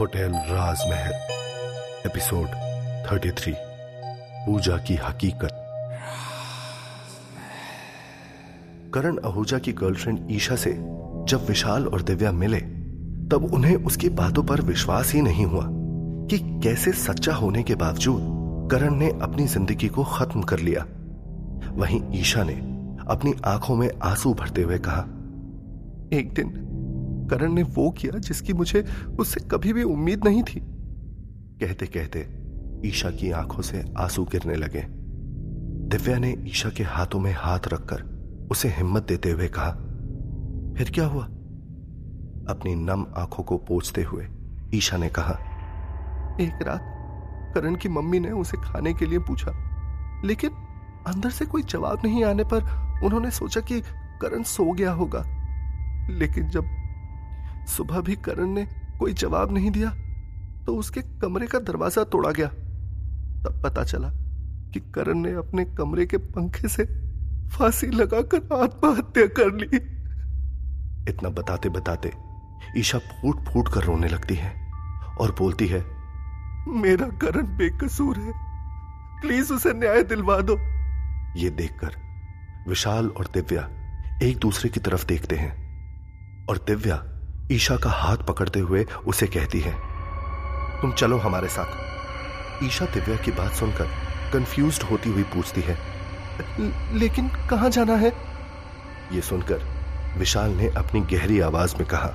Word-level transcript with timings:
Hotel 0.00 0.32
राजमहल, 0.32 1.12
episode 2.06 2.48
33 3.06 3.54
पूजा 4.46 4.76
की 4.76 4.94
हकीकत। 4.94 5.48
करण 8.94 9.18
आहूजा 9.24 9.58
की 9.58 9.72
गर्लफ्रेंड 9.72 10.26
ईशा 10.30 10.56
से 10.56 10.72
जब 11.28 11.46
विशाल 11.48 11.86
और 11.86 12.02
दिव्या 12.02 12.32
मिले, 12.32 12.60
तब 13.28 13.50
उन्हें 13.54 13.76
उसकी 13.76 14.08
बातों 14.08 14.42
पर 14.42 14.60
विश्वास 14.60 15.12
ही 15.14 15.22
नहीं 15.22 15.46
हुआ 15.46 15.64
कि 16.28 16.38
कैसे 16.38 16.92
सच्चा 16.92 17.34
होने 17.34 17.62
के 17.62 17.74
बावजूद 17.74 18.20
करण 18.72 18.94
ने 18.94 19.10
अपनी 19.22 19.46
ज़िंदगी 19.46 19.88
को 19.88 20.04
खत्म 20.04 20.42
कर 20.42 20.58
लिया। 20.58 20.86
वहीं 21.70 22.20
ईशा 22.20 22.42
ने 22.42 22.54
अपनी 23.10 23.34
आँखों 23.44 23.76
में 23.76 23.90
आँसू 24.02 24.34
भरते 24.34 24.62
हुए 24.62 24.78
कहा, 24.78 25.00
एक 26.18 26.32
दिन 26.34 26.67
करण 27.30 27.52
ने 27.52 27.62
वो 27.62 27.90
किया 27.90 28.18
जिसकी 28.18 28.52
मुझे 28.52 28.84
उससे 29.20 29.40
कभी 29.40 29.72
भी 29.72 29.82
उम्मीद 29.82 30.24
नहीं 30.24 30.42
थी। 30.42 30.60
कहते 31.60 31.86
कहते 31.86 32.26
ईशा 32.88 33.10
की 33.10 33.30
आँखों 33.30 33.62
से 33.62 33.84
आँसू 33.98 34.24
गिरने 34.24 34.54
लगे। 34.54 34.84
दिव्या 35.88 36.18
ने 36.18 36.36
ईशा 36.46 36.70
के 36.70 36.82
हाथों 36.82 37.20
में 37.20 37.32
हाथ 37.38 37.68
रखकर 37.68 38.02
उसे 38.50 38.68
हिम्मत 38.68 39.02
देते 39.02 39.30
हुए 39.30 39.48
कहा, 39.48 39.70
फिर 40.76 40.90
क्या 40.94 41.06
हुआ? 41.06 41.24
अपनी 42.48 42.74
नम 42.74 43.06
आँखों 43.16 43.42
को 43.44 43.56
पोछते 43.58 44.02
हुए 44.02 44.26
ईशा 44.74 44.96
ने 44.96 45.08
कहा, 45.08 45.32
एक 46.40 46.62
रात 46.62 46.94
करण 47.54 47.74
की 47.74 47.88
मम्मी 47.88 48.20
ने 48.20 48.30
उसे 48.30 48.56
खाने 48.56 48.92
के 48.94 49.06
लिए 49.06 49.18
पूछा, 49.18 49.52
लेकिन 50.24 50.50
अंदर 51.06 51.30
से 51.30 51.46
कोई 51.46 51.62
जवाब 51.62 52.00
नहीं 52.04 52.24
आने 52.24 52.44
पर 52.44 52.62
उन्होंने 53.04 53.30
सोचा 53.30 53.60
कि 53.60 53.80
करण 54.22 54.42
सो 54.42 54.72
गया 54.72 54.92
होगा। 54.92 55.24
लेकिन 56.10 56.48
जब 56.48 56.64
सुबह 57.68 58.00
भी 58.00 58.16
करण 58.24 58.48
ने 58.50 58.66
कोई 58.98 59.12
जवाब 59.14 59.52
नहीं 59.52 59.70
दिया 59.70 59.90
तो 60.66 60.76
उसके 60.76 61.02
कमरे 61.20 61.46
का 61.46 61.58
दरवाज़ा 61.60 62.04
तोड़ा 62.04 62.30
गया। 62.30 62.48
तब 63.44 63.60
पता 63.64 63.84
चला 63.84 64.08
कि 64.72 64.80
करण 64.94 65.18
ने 65.18 65.32
अपने 65.36 65.64
कमरे 65.74 66.06
के 66.06 66.16
पंखे 66.28 66.68
से 66.68 66.84
फांसी 67.48 67.86
लगाकर 67.88 68.54
आत्महत्या 68.54 69.26
कर 69.36 69.54
ली। 69.54 69.76
इतना 71.10 71.28
बताते 71.32 71.68
बताते 71.70 72.12
ईशा 72.76 72.98
फूट 73.00 73.44
फूट 73.44 73.68
कर 73.74 73.84
रोने 73.84 74.08
लगती 74.08 74.34
है 74.34 74.50
और 75.20 75.34
बोलती 75.38 75.66
है, 75.66 75.80
मेरा 76.74 77.06
करण 77.18 77.46
बेकसूर 77.56 78.18
है। 78.18 78.32
प्लीज़ 79.20 79.52
उसे 79.52 79.72
न्याय 79.72 80.02
दिलवा 80.04 80.40
दो। 80.40 80.56
ये 81.36 81.50
देखकर 81.52 81.96
विशाल 82.68 83.08
और 83.08 83.28
दिव्या 83.34 83.68
एक 84.22 84.38
दूसरे 84.38 84.70
की 84.70 84.80
तरफ़ 84.80 85.06
देखते 85.06 85.36
हैं 85.36 86.46
और 86.46 86.58
दिव्या 86.66 86.96
ईशा 87.52 87.76
का 87.76 87.90
हाथ 87.90 88.16
पकड़ते 88.18 88.60
हुए 88.60 88.84
उसे 89.06 89.26
कहती 89.26 89.60
है, 89.60 89.72
तुम 90.80 90.92
चलो 90.92 91.18
हमारे 91.18 91.48
साथ। 91.48 92.64
ईशा 92.64 92.84
दिव्या 92.84 93.16
की 93.16 93.30
बात 93.30 93.52
सुनकर 93.52 93.88
कंफ्यूज 94.32 94.80
होती 94.90 95.10
हुई 95.10 95.22
पूछती 95.34 95.60
है, 95.60 95.78
लेकिन 96.94 97.28
कहाँ 97.50 97.70
जाना 97.70 97.94
है? 97.94 98.12
यह 99.12 99.20
सुनकर 99.20 99.64
विशाल 100.18 100.50
ने 100.50 100.68
अपनी 100.76 101.00
गहरी 101.12 101.40
आवाज़ 101.40 101.76
में 101.76 101.86
कहा, 101.86 102.12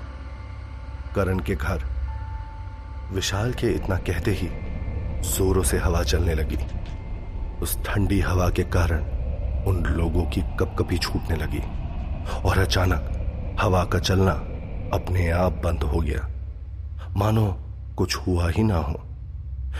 करण 1.15 1.39
के 1.39 1.55
घर। 1.55 1.83
विशाल 3.13 3.53
के 3.53 3.71
इतना 3.71 3.97
कहते 3.97 4.31
ही 4.31 4.47
जोरों 5.27 5.63
से 5.63 5.77
हवा 5.77 6.03
चलने 6.03 6.33
लगी। 6.35 6.57
उस 7.61 7.77
ठंडी 7.85 8.19
हवा 8.21 8.49
के 8.49 8.63
कारण 8.69 9.03
उन 9.67 9.83
लोगों 9.89 10.23
की 10.25 10.41
कपकपी 10.59 10.97
छूटने 10.97 11.35
लगी 11.35 11.61
और 12.41 12.59
अचानक 12.59 13.55
हवा 13.61 13.83
का 13.85 13.99
चलना 13.99 14.41
अपने 14.93 15.29
आप 15.31 15.61
बंद 15.63 15.83
हो 15.83 15.99
गया। 15.99 16.27
मानो 17.17 17.45
कुछ 17.97 18.17
हुआ 18.17 18.49
ही 18.49 18.63
ना 18.63 18.77
हो 18.77 19.01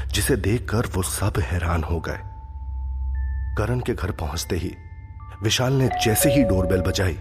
जिसे 0.08 0.36
देखकर 0.36 0.88
वो 0.96 1.04
सब 1.04 1.34
हैरान 1.40 1.84
हो 1.84 2.00
गए। 2.00 2.20
करण 3.58 3.80
के 3.80 3.94
घर 3.94 4.12
पहुँचते 4.12 4.56
ही 4.56 4.72
विशाल 5.44 5.74
ने 5.74 5.90
जैसे 6.06 6.34
ही 6.34 6.44
डोरबेल 6.44 6.82
बजाई 6.82 7.18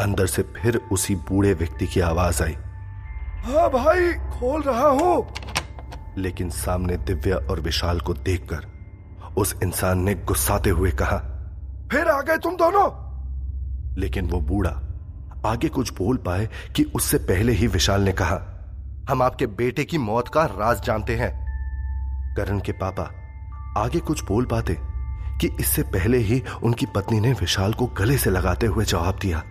अंदर 0.00 0.26
से 0.26 0.42
फिर 0.42 0.76
उसी 0.92 1.14
बूढ़े 1.14 1.52
व्यक्ति 1.54 1.86
की 1.86 2.00
आवाज़ 2.00 2.42
आई। 2.42 2.56
हाँ 3.44 3.68
भाई 3.70 4.12
खोल 4.12 4.62
रहा 4.62 4.88
हूँ। 4.88 5.26
लेकिन 6.18 6.50
सामने 6.50 6.96
दिव्या 6.96 7.36
और 7.36 7.60
विशाल 7.60 8.00
को 8.00 8.14
देखकर 8.14 8.66
उस 9.36 9.54
इंसान 9.62 9.98
ने 9.98 10.14
गुस्साते 10.14 10.70
हुए 10.70 10.90
कहा 10.90 11.18
फिर 11.90 12.08
आ 12.08 12.20
गए 12.20 12.36
तुम 12.36 12.56
दोनों। 12.56 12.88
लेकिन 14.00 14.26
वो 14.26 14.40
बूढ़ा 14.40 14.70
आगे 15.44 15.68
कुछ 15.68 15.92
बोल 15.92 16.16
पाए 16.16 16.48
कि 16.76 16.84
उससे 16.94 17.18
पहले 17.18 17.52
ही 17.52 17.66
विशाल 17.66 18.02
ने 18.02 18.12
कहा, 18.12 18.36
हम 19.10 19.22
आपके 19.22 19.46
बेटे 19.46 19.84
की 19.84 19.98
मौत 19.98 20.28
का 20.28 20.44
राज 20.44 20.84
जानते 20.84 21.16
हैं। 21.16 21.32
करण 22.36 22.60
के 22.60 22.72
पापा 22.72 23.02
आगे 23.76 24.00
कुछ 24.00 24.24
बोल 24.24 24.44
पाते 24.44 24.76
कि 25.40 25.48
इससे 25.60 25.82
पहले 25.82 26.18
ही 26.18 26.42
उनकी 26.62 26.86
पत्नी 26.86 27.20
ने 27.20 27.32
विशाल 27.32 27.72
को 27.72 27.86
गले 27.98 28.18
से 28.18 28.30
लगाते 28.30 28.66
हुए 28.66 28.84
जवाब 28.84 29.18
दिया, 29.22 29.42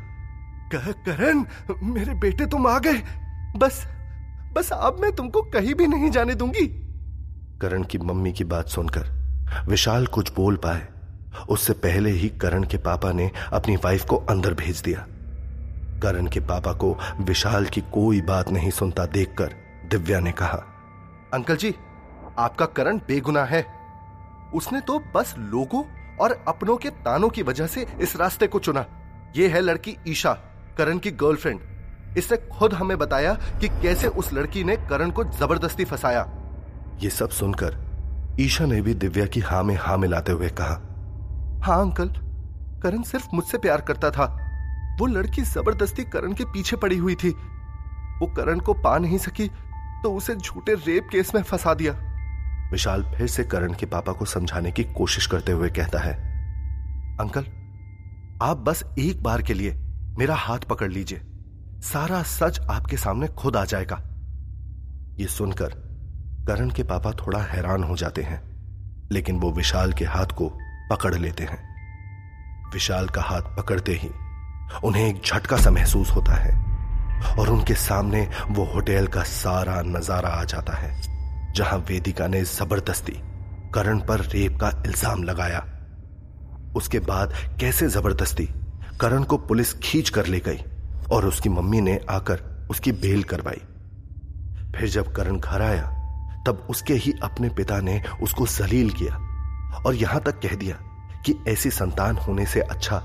कह, 0.73 0.91
करण, 1.07 1.43
मेरे 1.83 2.13
बेटे 2.13 2.45
तुम 2.45 2.67
आ 2.67 2.77
गए। 2.79 3.01
बस 3.57 3.85
बस 4.55 4.71
अब 4.71 4.97
मैं 5.01 5.11
तुमको 5.11 5.41
कहीं 5.41 5.73
भी 5.75 5.87
नहीं 5.87 6.09
जाने 6.11 6.35
दूँगी। 6.35 6.65
करण 7.61 7.83
की 7.83 7.97
मम्मी 7.97 8.31
की 8.33 8.43
बात 8.43 8.67
सुनकर 8.67 9.65
विशाल 9.69 10.05
कुछ 10.07 10.33
बोल 10.35 10.55
पाए। 10.55 10.87
उससे 11.49 11.73
पहले 11.73 12.09
ही 12.11 12.29
करण 12.41 12.63
के 12.63 12.77
पापा 12.77 13.11
ने 13.11 13.29
अपनी 13.53 13.75
वाइफ 13.75 14.05
को 14.05 14.17
अंदर 14.29 14.53
भेज 14.53 14.81
दिया। 14.81 15.05
करण 16.01 16.27
के 16.27 16.39
पापा 16.39 16.73
को 16.73 16.97
विशाल 17.19 17.65
की 17.65 17.81
कोई 17.93 18.21
बात 18.21 18.49
नहीं 18.49 18.69
सुनता 18.71 19.05
देखकर 19.05 19.55
दिव्या 19.89 20.19
ने 20.19 20.31
कहा, 20.31 20.63
अंकल 21.33 21.55
जी, 21.55 21.73
आपका 22.39 22.65
करण 22.65 22.97
बेगुनाह 22.97 23.45
है। 23.45 23.65
उसने 24.55 24.79
तो 24.81 24.99
बस 25.15 25.33
लोगों 25.39 25.83
और 26.21 26.43
अपनों 26.47 26.77
के 26.77 26.89
तानों 26.89 27.29
की 27.29 27.43
वजह 27.43 27.67
से 27.67 27.85
इस 28.01 28.15
रास्ते 28.15 28.47
को 28.47 28.59
चुना। 28.59 28.85
यह 29.37 29.53
है 29.53 29.61
लड़की 29.61 29.95
ईशा, 30.07 30.33
करण 30.77 30.97
की 30.97 31.11
गर्लफ्रेंड। 31.11 31.59
इसने 32.17 32.37
खुद 32.49 32.73
हमें 32.73 32.97
बताया 32.97 33.33
कि 33.61 33.67
कैसे 33.81 34.07
उस 34.07 34.33
लड़की 34.33 34.63
ने 34.63 34.75
करण 34.89 35.11
को 35.11 35.23
ज़बरदस्ती 35.23 35.85
फंसाया। 35.85 36.27
ये 37.01 37.09
सब 37.09 37.29
सुनकर 37.29 37.77
ईशा 38.39 38.65
ने 38.65 38.81
भी 38.81 38.93
दिव्या 38.93 39.25
की 39.25 39.39
हाँ 39.39 39.63
में 39.63 39.75
हाँ 39.75 39.97
मिलाते 39.97 40.31
हुए 40.31 40.49
कहा 40.49 40.81
हाँ 41.63 41.79
अंकल, 41.81 42.07
करण 42.83 43.01
सिर्फ़ 43.01 43.27
मुझसे 43.33 43.57
प्यार 43.57 43.81
करता 43.81 44.09
था। 44.11 44.25
वो 44.99 45.05
लड़की 45.07 45.41
ज़बरदस्ती 45.41 46.03
करण 46.05 46.33
के 46.33 46.45
पीछे 46.45 46.75
पड़ी 46.75 46.97
हुई 46.97 47.15
थी। 47.15 47.29
वो 47.29 48.27
करण 48.27 48.59
को 48.59 48.73
पा 48.73 48.97
नहीं 48.97 49.17
सकी 49.19 49.47
तो 50.03 50.13
उसे 50.13 50.35
झूठे 50.35 50.73
रेप 50.77 51.07
केस 51.11 51.33
में 51.35 51.41
फंसा 51.43 51.73
दिया। 51.73 51.93
विशाल 52.71 53.03
फिर 53.11 53.27
से 53.27 53.43
करण 53.43 53.73
के 53.73 53.85
पापा 53.85 54.11
को 54.11 54.25
समझाने 54.25 54.71
की 54.71 54.83
कोशिश 54.93 55.27
करते 55.27 55.51
हुए 55.51 55.69
कहता 55.69 55.99
है, 55.99 56.13
अंकल, 57.19 57.45
आप 58.41 58.57
बस 58.59 58.83
एक 58.99 59.21
बार 59.23 59.41
के 59.41 59.53
लिए 59.53 59.73
मेरा 60.17 60.35
हाथ 60.35 60.59
पकड़ 60.69 60.91
लीजिए। 60.91 61.21
सारा 61.83 62.21
सच 62.23 62.59
आपके 62.61 62.97
सामने 62.97 63.27
खुद 63.29 63.55
आ 63.57 63.63
जाएगा। 63.65 64.01
यह 65.19 65.27
सुनकर 65.27 65.73
करण 66.47 66.69
के 66.69 66.83
पापा 66.83 67.11
थोड़ा 67.17 67.39
हैरान 67.43 67.83
हो 67.83 67.95
जाते 67.95 68.21
हैं, 68.21 68.41
लेकिन 69.11 69.39
वो 69.39 69.51
विशाल 69.51 69.93
के 69.93 70.05
हाथ 70.05 70.35
को 70.37 70.49
पकड़ 70.91 71.13
लेते 71.15 71.43
हैं। 71.43 71.61
विशाल 72.73 73.07
का 73.07 73.21
हाथ 73.21 73.55
पकड़ते 73.57 73.93
ही 73.93 74.09
उन्हें 74.84 75.07
एक 75.07 75.22
झटका 75.25 75.57
सा 75.57 75.72
महसूस 75.72 76.12
होता 76.12 76.35
है 76.35 76.51
और 77.38 77.50
उनके 77.50 77.74
सामने 77.75 78.28
वो 78.50 78.63
होटल 78.66 79.07
का 79.07 79.24
सारा 79.24 79.81
नज़ारा 79.81 80.29
आ 80.29 80.44
जाता 80.46 80.74
है, 80.74 80.91
जहाँ 81.53 81.78
वेदिका 81.90 82.28
ने 82.28 82.44
ज़बरदस्ती 82.44 83.19
करण 83.74 84.00
पर 84.00 84.22
रेप 84.24 84.57
का 84.62 84.69
इल्ज़ाम 84.85 85.24
लगाया। 85.24 85.66
उसके 86.75 87.00
बाद 87.01 87.34
कैसे 87.59 87.88
ज़बरदस्ती 87.90 88.47
करण 89.01 89.24
को 89.24 89.38
पुलिस 89.40 89.74
खींच 89.75 90.09
कर 90.09 90.25
ले 90.25 90.40
गई 90.40 90.59
और 91.12 91.25
उसकी 91.25 91.50
मम्मी 91.50 91.81
ने 91.81 92.00
आकर 92.09 92.68
उसकी 92.72 92.91
बेल 92.94 93.24
करवाई। 93.24 93.62
फिर 94.75 94.89
जब 94.89 95.12
करण 95.16 95.39
घर 95.39 95.62
आया, 95.62 95.89
तब 96.48 96.68
उसके 96.69 96.94
ही 96.95 97.13
अपने 97.24 97.50
पिता 97.50 97.80
ने 97.81 98.01
उसको 98.21 98.48
जलील 98.50 98.89
किया 98.92 99.16
और 99.80 99.95
यहाँ 99.95 100.21
तक 100.21 100.39
कह 100.42 100.56
दिया 100.56 100.75
कि 101.25 101.36
ऐसी 101.48 101.69
संतान 101.71 102.18
होने 102.18 102.45
से 102.45 102.62
अच्छा 102.62 102.98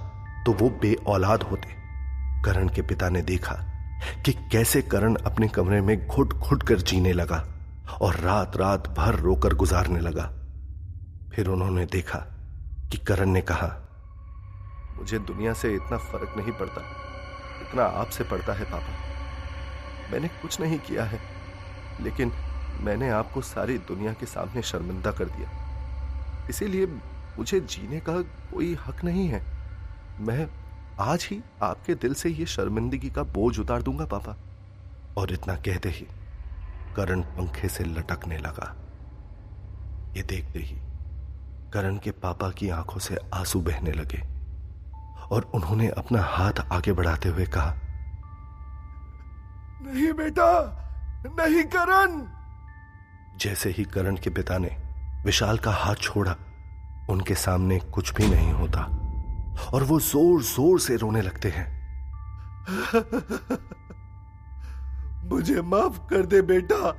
तो 0.48 0.52
वो 0.52 0.68
बे 0.70 0.94
औलाद 1.06 1.42
होते। 1.42 1.74
करण 2.44 2.68
के 2.68 2.82
पिता 2.82 3.08
ने 3.08 3.22
देखा 3.22 3.54
कि 4.24 4.32
कैसे 4.32 4.82
करण 4.82 5.14
अपने 5.14 5.48
कमरे 5.48 5.80
में 5.80 6.06
घुट 6.08 6.32
घुट 6.32 6.62
कर 6.62 6.78
जीने 6.80 7.12
लगा 7.12 7.44
और 8.00 8.16
रात 8.16 8.56
रात 8.56 8.88
भर 8.88 9.14
रोकर 9.14 9.54
गुजारने 9.54 10.00
लगा। 10.00 10.24
फिर 11.34 11.48
उन्होंने 11.48 11.84
देखा 11.86 12.18
कि 12.92 12.98
करण 12.98 13.28
ने 13.28 13.40
कहा, 13.40 13.68
मुझे 14.96 15.18
दुनिया 15.18 15.52
से 15.52 15.74
इतना 15.74 15.98
फ़र्क 15.98 16.34
नहीं 16.36 16.52
पड़ता। 16.52 16.80
इतना 17.60 17.82
आपसे 17.82 18.24
पड़ता 18.24 18.52
है 18.52 18.64
पापा। 18.64 20.12
मैंने 20.12 20.28
कुछ 20.28 20.60
नहीं 20.60 20.78
किया 20.78 21.04
है, 21.04 21.20
लेकिन 22.00 22.32
मैंने 22.80 23.10
आपको 23.10 23.42
सारी 23.42 23.78
दुनिया 23.78 24.12
के 24.12 24.26
सामने 24.26 24.62
शर्मिंदा 24.62 25.12
कर 25.12 25.24
दिया। 25.24 26.46
इसीलिए 26.50 26.86
मुझे 27.38 27.60
जीने 27.60 28.00
का 28.00 28.20
कोई 28.22 28.76
हक 28.86 29.04
नहीं 29.04 29.28
है। 29.28 29.57
मैं 30.20 30.48
आज 31.00 31.28
ही 31.30 31.40
आपके 31.62 31.94
दिल 31.94 32.14
से 32.14 32.30
ये 32.30 32.46
शर्मिंदगी 32.46 33.10
का 33.10 33.22
बोझ 33.22 33.58
उतार 33.58 33.82
दूँगा, 33.82 34.04
पापा। 34.04 34.36
और 35.16 35.32
इतना 35.32 35.54
कहते 35.54 35.88
ही 35.88 36.06
करण 36.96 37.20
पंखे 37.20 37.68
से 37.68 37.84
लटकने 37.84 38.38
लगा। 38.38 38.74
ये 40.16 40.22
देखते 40.22 40.58
ही 40.58 40.76
करण 41.72 41.98
के 41.98 42.10
पापा 42.10 42.50
की 42.50 42.68
आँखों 42.68 42.98
से 42.98 43.18
आँसू 43.34 43.60
बहने 43.60 43.92
लगे 43.92 44.22
और 45.30 45.50
उन्होंने 45.54 45.88
अपना 45.88 46.22
हाथ 46.22 46.52
आगे 46.72 46.92
बढ़ाते 46.92 47.28
हुए 47.28 47.46
कहा, 47.46 47.74
नहीं 49.82 50.12
बेटा, 50.12 50.48
नहीं 51.26 51.64
करण! 51.64 52.22
जैसे 53.38 53.70
ही 53.70 53.84
करण 53.84 54.16
के 54.16 54.30
पिता 54.30 54.58
ने 54.58 54.76
विशाल 55.24 55.58
का 55.58 55.72
हाथ 55.72 55.94
छोड़ा, 55.94 56.36
उनके 57.10 57.34
सामने 57.34 57.78
कुछ 57.78 58.14
भी 58.14 58.26
नहीं 58.26 58.52
होता। 58.52 59.07
और 59.74 59.82
वो 59.82 60.00
ज़ोर 60.00 60.42
ज़ोर 60.42 60.80
से 60.80 60.96
रोने 60.96 61.22
लगते 61.22 61.48
हैं। 61.48 61.66
मुझे 65.30 65.62
माफ़ 65.62 65.98
कर 66.10 66.26
दे 66.26 66.42
बेटा। 66.42 66.92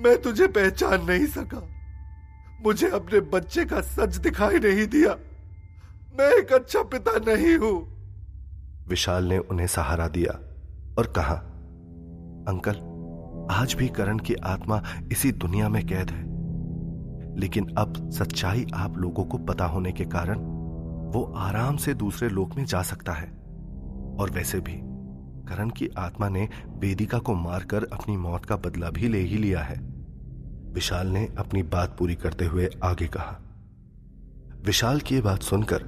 मैं 0.00 0.22
तुझे 0.22 0.46
पहचान 0.46 1.04
नहीं 1.04 1.26
सका। 1.26 1.62
मुझे 2.64 2.88
अपने 2.90 3.20
बच्चे 3.20 3.64
का 3.64 3.80
सच 3.80 4.16
दिखाई 4.16 4.58
नहीं 4.58 4.86
दिया। 4.86 5.10
मैं 6.18 6.30
एक 6.38 6.52
अच्छा 6.52 6.82
पिता 6.82 7.12
नहीं 7.18 7.56
हूँ। 7.58 7.76
विशाल 8.88 9.24
ने 9.24 9.38
उन्हें 9.38 9.66
सहारा 9.66 10.08
दिया 10.08 10.32
और 10.98 11.12
कहा 11.16 11.34
अंकल 12.48 12.76
आज 13.50 13.74
भी 13.74 13.88
करण 13.88 14.18
की 14.18 14.34
आत्मा 14.34 14.82
इसी 15.12 15.32
दुनिया 15.32 15.68
में 15.68 15.86
कैद 15.86 16.10
है। 16.10 16.22
लेकिन 17.40 17.74
अब 17.78 18.10
सच्चाई 18.10 18.66
आप 18.74 18.98
लोगों 18.98 19.24
को 19.24 19.38
पता 19.38 19.64
होने 19.64 19.92
के 19.92 20.04
कारण 20.04 20.38
वो 21.14 21.34
आराम 21.36 21.76
से 21.76 21.94
दूसरे 21.94 22.28
लोक 22.28 22.54
में 22.54 22.64
जा 22.64 22.82
सकता 22.82 23.12
है। 23.12 23.28
और 24.20 24.30
वैसे 24.30 24.60
भी, 24.60 24.72
करण 25.48 25.70
की 25.70 25.88
आत्मा 25.88 26.28
ने 26.28 26.48
वेदिका 26.68 27.18
को 27.18 27.34
मारकर 27.34 27.84
अपनी 27.84 28.16
मौत 28.16 28.46
का 28.46 28.56
बदला 28.56 28.90
भी 28.90 29.08
ले 29.08 29.18
ही 29.18 29.36
लिया 29.36 29.60
है। 29.60 29.76
विशाल 30.72 31.06
ने 31.06 31.28
अपनी 31.38 31.62
बात 31.62 31.96
पूरी 31.98 32.14
करते 32.14 32.44
हुए 32.44 32.70
आगे 32.84 33.06
कहा। 33.06 33.40
विशाल 34.66 35.00
की 35.00 35.20
बात 35.20 35.42
सुनकर 35.42 35.84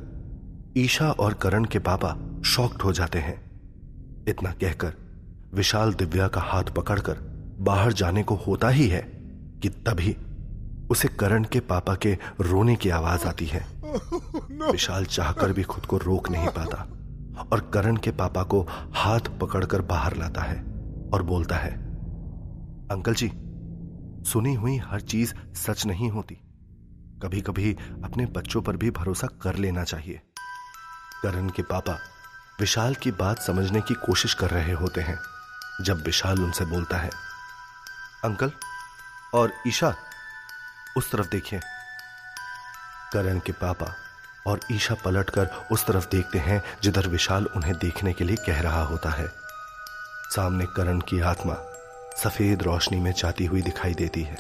ईशा 0.77 1.11
और 1.11 1.35
करण 1.35 1.65
के 1.65 1.79
पापा 1.79 2.43
शॉक्ड 2.45 2.83
हो 2.83 2.93
जाते 2.93 3.19
हैं। 3.19 3.61
इतना 4.29 4.53
कहकर 4.53 4.95
विशाल 5.55 5.95
दिव्या 5.95 6.29
का 6.29 6.41
हाथ 6.41 6.65
पकड़कर 6.65 7.17
बाहर 7.59 7.93
जाने 7.93 8.23
को 8.23 8.35
होता 8.35 8.69
ही 8.69 8.89
है 8.89 9.03
कि 9.63 9.69
तभी 9.69 10.17
उसे 10.91 11.09
करण 11.09 11.45
के 11.45 11.61
पापा 11.61 11.95
के 11.95 12.19
रोने 12.41 12.77
की 12.77 12.91
आवाज़ 12.91 13.27
आती 13.27 13.47
है। 13.47 13.67
विशाल 14.73 15.05
चाहकर 15.05 15.53
भी 15.53 15.63
खुद 15.63 15.87
को 15.87 15.99
रोक 15.99 16.31
नहीं 16.31 16.49
पाता 16.49 16.89
और 17.53 17.71
करण 17.75 17.97
के 17.97 18.11
पापा 18.11 18.43
को 18.43 18.67
हाथ 18.95 19.21
पकड़कर 19.41 19.83
बाहर 19.83 20.17
लाता 20.17 20.43
है 20.43 20.57
और 21.13 21.23
बोलता 21.23 21.57
है 21.57 21.73
अंकल 22.91 23.15
जी 23.15 23.31
सुनी 24.31 24.55
हुई 24.55 24.77
हर 24.77 25.01
चीज़ 25.01 25.35
सच 25.55 25.87
नहीं 25.87 26.11
होती। 26.11 26.35
कभी 27.23 27.41
कभी 27.41 27.77
अपने 28.05 28.27
बच्चों 28.27 28.63
पर 28.63 28.77
भी 28.77 28.91
भरोसा 28.91 29.27
कर 29.43 29.57
लेना 29.57 29.85
चाहिए। 29.85 30.21
करण 31.23 31.49
के 31.49 31.63
पापा 31.63 31.99
विशाल 32.61 32.95
की 32.95 33.11
बात 33.11 33.39
समझने 33.39 33.81
की 33.81 33.95
कोशिश 33.95 34.35
कर 34.35 34.51
रहे 34.51 34.73
होते 34.73 35.01
हैं 35.01 35.19
जब 35.81 36.05
विशाल 36.05 36.43
उनसे 36.43 36.65
बोलता 36.65 36.97
है 36.97 37.11
अंकल 38.25 38.53
और 39.35 39.53
ईशा 39.67 39.95
उस 40.97 41.13
तरफ़ 41.13 41.29
देखिए 41.29 41.61
करण 43.13 43.39
के 43.39 43.53
पापा 43.53 43.95
और 44.47 44.61
ईशा 44.73 44.95
पलटकर 44.95 45.47
उस 45.73 45.87
तरफ़ 45.87 46.09
देखते 46.09 46.39
हैं 46.39 46.63
जिधर 46.83 47.09
विशाल 47.09 47.47
उन्हें 47.47 47.75
देखने 47.75 48.13
के 48.13 48.25
लिए 48.25 48.37
कह 48.37 48.61
रहा 48.61 48.83
होता 48.83 49.11
है। 49.11 49.27
सामने 50.37 50.67
करण 50.67 51.01
की 51.01 51.21
आत्मा 51.21 51.55
सफ़ेद 52.17 52.63
रोशनी 52.63 53.01
में 53.01 53.13
जाती 53.13 53.45
हुई 53.45 53.63
दिखाई 53.63 53.95
देती 53.95 54.23
है। 54.23 54.37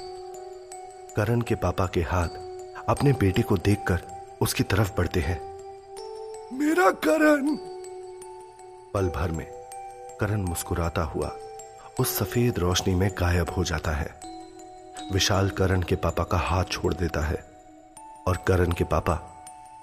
करण 1.16 1.40
के 1.40 1.54
पापा 1.54 1.86
के 1.86 2.00
हाथ 2.00 2.28
अपने 2.88 3.12
बेटे 3.12 3.42
को 3.42 3.56
देखकर 3.56 4.00
उसकी 4.40 4.62
तरफ़ 4.62 4.92
बढ़ते 4.98 5.20
हैं। 5.20 5.40
मेरा 6.52 6.90
करण! 6.90 7.56
पल 8.94 9.08
भर 9.08 9.30
में 9.30 9.46
करण 10.20 10.42
मुस्कुराता 10.42 11.02
हुआ 11.02 11.36
उस 12.00 12.18
सफ़ेद 12.18 12.58
रोशनी 12.58 12.94
में 12.94 13.10
गायब 13.18 13.50
हो 13.50 13.64
जाता 13.64 13.90
है। 13.90 14.35
विशाल 15.12 15.48
करण 15.50 15.82
के 15.82 15.96
पापा 15.96 16.24
का 16.24 16.38
हाथ 16.38 16.64
छोड़ 16.64 16.92
देता 16.94 17.20
है 17.20 17.38
और 18.26 18.36
करण 18.46 18.72
के 18.72 18.84
पापा 18.84 19.14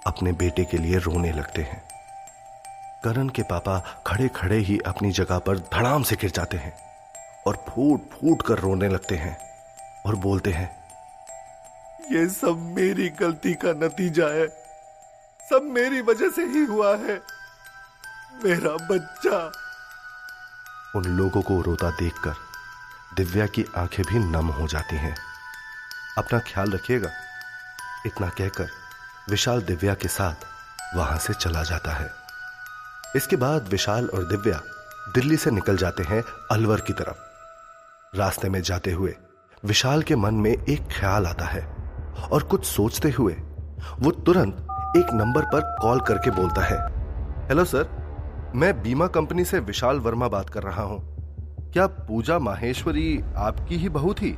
अपने 0.06 0.32
बेटे 0.32 0.64
के 0.64 0.78
लिए 0.78 0.98
रोने 0.98 1.32
लगते 1.32 1.62
हैं। 1.62 1.82
करण 3.04 3.28
के 3.28 3.42
पापा 3.42 3.78
खड़े 4.06 4.28
खड़े 4.28 4.58
ही 4.58 4.78
अपनी 4.86 5.10
जगह 5.10 5.38
पर 5.38 5.58
धड़ाम 5.58 6.02
से 6.02 6.16
गिर 6.16 6.30
जाते 6.30 6.56
हैं 6.56 6.72
और 7.46 7.64
फूट 7.68 8.08
फूट 8.10 8.42
कर 8.42 8.58
रोने 8.58 8.88
लगते 8.88 9.16
हैं 9.16 9.36
और 10.06 10.14
बोलते 10.16 10.52
हैं, 10.52 10.70
ये 12.12 12.28
सब 12.28 12.72
मेरी 12.76 13.08
गलती 13.10 13.54
का 13.54 13.72
नतीजा 13.84 14.26
है। 14.26 14.46
सब 15.40 15.62
मेरी 15.64 16.00
वजह 16.02 16.28
से 16.28 16.44
ही 16.44 16.64
हुआ 16.64 16.96
है। 16.96 17.20
मेरा 18.44 18.76
बच्चा। 18.86 19.38
उन 20.96 21.04
लोगों 21.04 21.42
को 21.42 21.60
रोता 21.60 21.90
देखकर 21.90 22.34
दिव्या 23.16 23.46
की 23.46 23.64
आँखें 23.76 24.04
भी 24.04 24.18
नम 24.18 24.46
हो 24.46 24.66
जाती 24.66 24.96
हैं। 24.96 25.14
अपना 26.18 26.38
ख्याल 26.38 26.70
रखिएगा। 26.70 27.10
इतना 28.06 28.28
कहकर 28.28 28.68
विशाल 29.30 29.62
दिव्या 29.62 29.94
के 29.94 30.08
साथ 30.08 30.96
वहाँ 30.96 31.18
से 31.18 31.34
चला 31.34 31.62
जाता 31.62 31.92
है। 31.92 32.10
इसके 33.16 33.36
बाद 33.36 33.68
विशाल 33.68 34.08
और 34.08 34.24
दिव्या 34.24 34.60
दिल्ली 35.14 35.36
से 35.36 35.50
निकल 35.50 35.76
जाते 35.76 36.02
हैं 36.02 36.22
अलवर 36.52 36.80
की 36.80 36.92
तरफ़। 36.92 38.18
रास्ते 38.18 38.48
में 38.48 38.60
जाते 38.62 38.92
हुए 38.92 39.14
विशाल 39.64 40.02
के 40.02 40.16
मन 40.16 40.34
में 40.34 40.52
एक 40.52 40.88
ख्याल 40.90 41.26
आता 41.26 41.44
है 41.44 41.64
और 42.32 42.42
कुछ 42.42 42.66
सोचते 42.66 43.10
हुए 43.10 43.36
वो 44.00 44.10
तुरंत 44.10 44.66
एक 44.96 45.14
नंबर 45.14 45.44
पर 45.44 45.76
कॉल 45.82 46.00
करके 46.00 46.30
बोलता 46.30 46.64
है, 46.64 46.78
हेलो 47.48 47.64
सर, 47.64 47.88
मैं 48.54 48.82
बीमा 48.82 49.06
कंपनी 49.06 49.44
से 49.44 49.58
विशाल 49.60 50.00
वर्मा 50.00 50.28
बात 50.28 50.50
कर 50.50 50.62
रहा 50.62 50.82
हूँ। 50.82 51.13
क्या 51.74 51.86
पूजा 51.86 52.38
माहेश्वरी 52.38 53.20
आपकी 53.36 53.76
ही 53.76 53.88
बहू 53.88 54.12
थी 54.14 54.34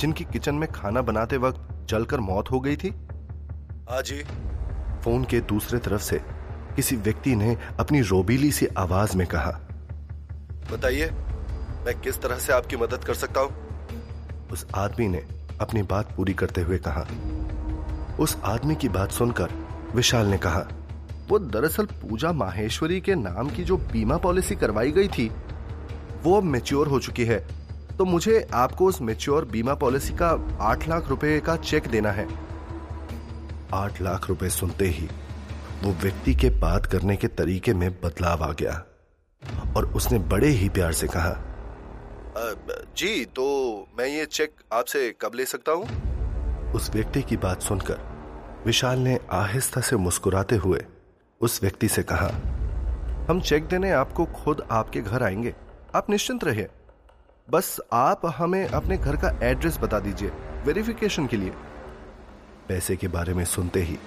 जिनकी 0.00 0.24
किचन 0.24 0.54
में 0.54 0.70
खाना 0.72 1.00
बनाते 1.02 1.36
वक्त 1.36 1.86
जलकर 1.90 2.20
मौत 2.20 2.50
हो 2.50 2.60
गई 2.60 2.76
थी? 2.76 2.88
हाँ 3.90 4.02
जी। 4.02 4.22
फ़ोन 5.04 5.24
के 5.24 5.40
दूसरे 5.40 5.78
तरफ़ 5.78 6.02
से 6.02 6.20
किसी 6.76 6.96
व्यक्ति 6.96 7.34
ने 7.36 7.56
अपनी 7.80 8.00
रोबीली 8.00 8.50
सी 8.52 8.66
आवाज़ 8.78 9.16
में 9.16 9.26
कहा 9.26 9.50
बताइए 10.72 11.10
मैं 11.86 11.98
किस 12.00 12.20
तरह 12.22 12.38
से 12.38 12.52
आपकी 12.52 12.76
मदद 12.76 13.04
कर 13.04 13.14
सकता 13.14 13.40
हूँ? 13.40 13.50
उस 14.52 14.66
आदमी 14.74 15.08
ने 15.08 15.22
अपनी 15.60 15.82
बात 15.82 16.14
पूरी 16.16 16.34
करते 16.34 16.60
हुए 16.60 16.78
कहा। 16.78 17.06
उस 18.20 18.36
आदमी 18.44 18.74
की 18.74 18.88
बात 18.88 19.10
सुनकर 19.10 19.50
विशाल 19.94 20.26
ने 20.26 20.38
कहा 20.38 20.66
वो 21.30 21.38
दरअसल 21.38 21.86
पूजा 22.00 22.32
माहेश्वरी 22.32 23.00
के 23.00 23.14
नाम 23.14 23.50
की 23.50 23.64
जो 23.64 23.76
बीमा 23.92 24.16
पॉलिसी 24.16 24.56
करवाई 24.56 24.90
गई 24.90 25.08
थी 25.08 25.30
वो 26.26 26.36
अब 26.36 26.44
मेच्योर 26.44 26.88
हो 26.88 26.98
चुकी 27.00 27.24
है। 27.24 27.38
तो 27.98 28.04
मुझे 28.04 28.46
आपको 28.54 28.86
उस 28.86 29.00
मेच्योर 29.02 29.44
बीमा 29.44 29.74
पॉलिसी 29.74 30.14
का 30.14 30.28
आठ 30.60 30.88
लाख 30.88 31.08
रुपए 31.08 31.38
का 31.40 31.56
चेक 31.56 31.86
देना 31.86 32.10
है। 32.10 32.26
आठ 33.74 34.00
लाख 34.02 34.28
रुपए 34.28 34.48
सुनते 34.48 34.86
ही 34.88 35.08
वो 35.82 35.92
व्यक्ति 36.02 36.34
के 36.34 36.50
बात 36.60 36.86
करने 36.86 37.16
के 37.16 37.28
तरीके 37.30 37.74
में 37.74 37.90
बदलाव 38.02 38.42
आ 38.44 38.50
गया 38.52 38.72
और 39.76 39.86
उसने 39.92 40.18
बड़े 40.30 40.48
ही 40.48 40.68
प्यार 40.68 40.92
से 40.92 41.06
कहा 41.06 41.34
जी 42.96 43.24
तो 43.24 43.44
मैं 43.98 44.06
ये 44.06 44.24
चेक 44.26 44.54
आपसे 44.72 45.10
कब 45.20 45.34
ले 45.34 45.44
सकता 45.44 45.72
हूँ? 45.72 45.84
उस 46.74 46.90
व्यक्ति 46.94 47.22
की 47.22 47.36
बात 47.36 47.62
सुनकर 47.62 47.98
विशाल 48.66 48.98
ने 48.98 49.18
आहिस्ता 49.32 49.80
से 49.80 49.96
मुस्कुराते 49.96 50.56
हुए 50.56 50.84
उस 51.40 51.62
व्यक्ति 51.62 51.88
से 51.88 52.02
कहा, 52.02 52.30
हम 53.30 53.40
चेक 53.40 53.66
देने 53.66 53.90
आपको 53.92 54.24
खुद 54.34 54.66
आपके 54.70 55.00
घर 55.00 55.22
आएँगे। 55.22 55.54
आप 55.94 56.10
निश्चिंत 56.10 56.44
रहिए। 56.44 56.68
बस 57.50 57.80
आप 57.92 58.20
हमें 58.36 58.68
अपने 58.68 58.96
घर 58.96 59.16
का 59.16 59.28
एड्रेस 59.42 59.78
बता 59.78 59.98
दीजिए, 59.98 60.30
वेरिफिकेशन 60.64 61.26
के 61.26 61.36
लिए। 61.36 61.50
पैसे 62.68 62.96
के 62.96 63.08
बारे 63.08 63.34
में 63.34 63.44
सुनते 63.44 63.82
ही 63.82 63.98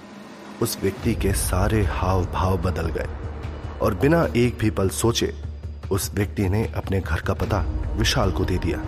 उस 0.62 0.78
व्यक्ति 0.82 1.14
के 1.14 1.32
सारे 1.32 1.82
हाव 1.84 2.24
भाव 2.26 2.58
बदल 2.58 2.88
गए 2.88 3.08
और 3.82 3.94
बिना 3.94 4.26
एक 4.36 4.58
भी 4.58 4.70
पल 4.70 4.88
सोचे 4.88 5.34
उस 5.92 6.10
व्यक्ति 6.14 6.48
ने 6.48 6.72
अपने 6.76 7.00
घर 7.00 7.20
का 7.20 7.34
पता 7.34 7.64
विशाल 7.96 8.32
को 8.32 8.44
दे 8.44 8.58
दिया। 8.58 8.78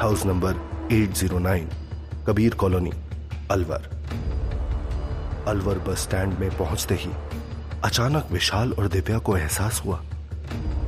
House 0.00 0.26
number 0.26 0.54
809 0.92 1.68
Kabir 2.26 2.54
colony, 2.54 2.92
Alwar. 3.50 3.88
Alwar 5.48 5.78
bus 5.78 5.98
stand 5.98 6.38
में 6.38 6.56
पहुँचते 6.58 6.94
ही 6.94 7.10
अचानक 7.84 8.28
विशाल 8.32 8.72
और 8.72 8.88
दिव्या 8.88 9.18
को 9.18 9.36
एहसास 9.36 9.82
हुआ 9.84 10.02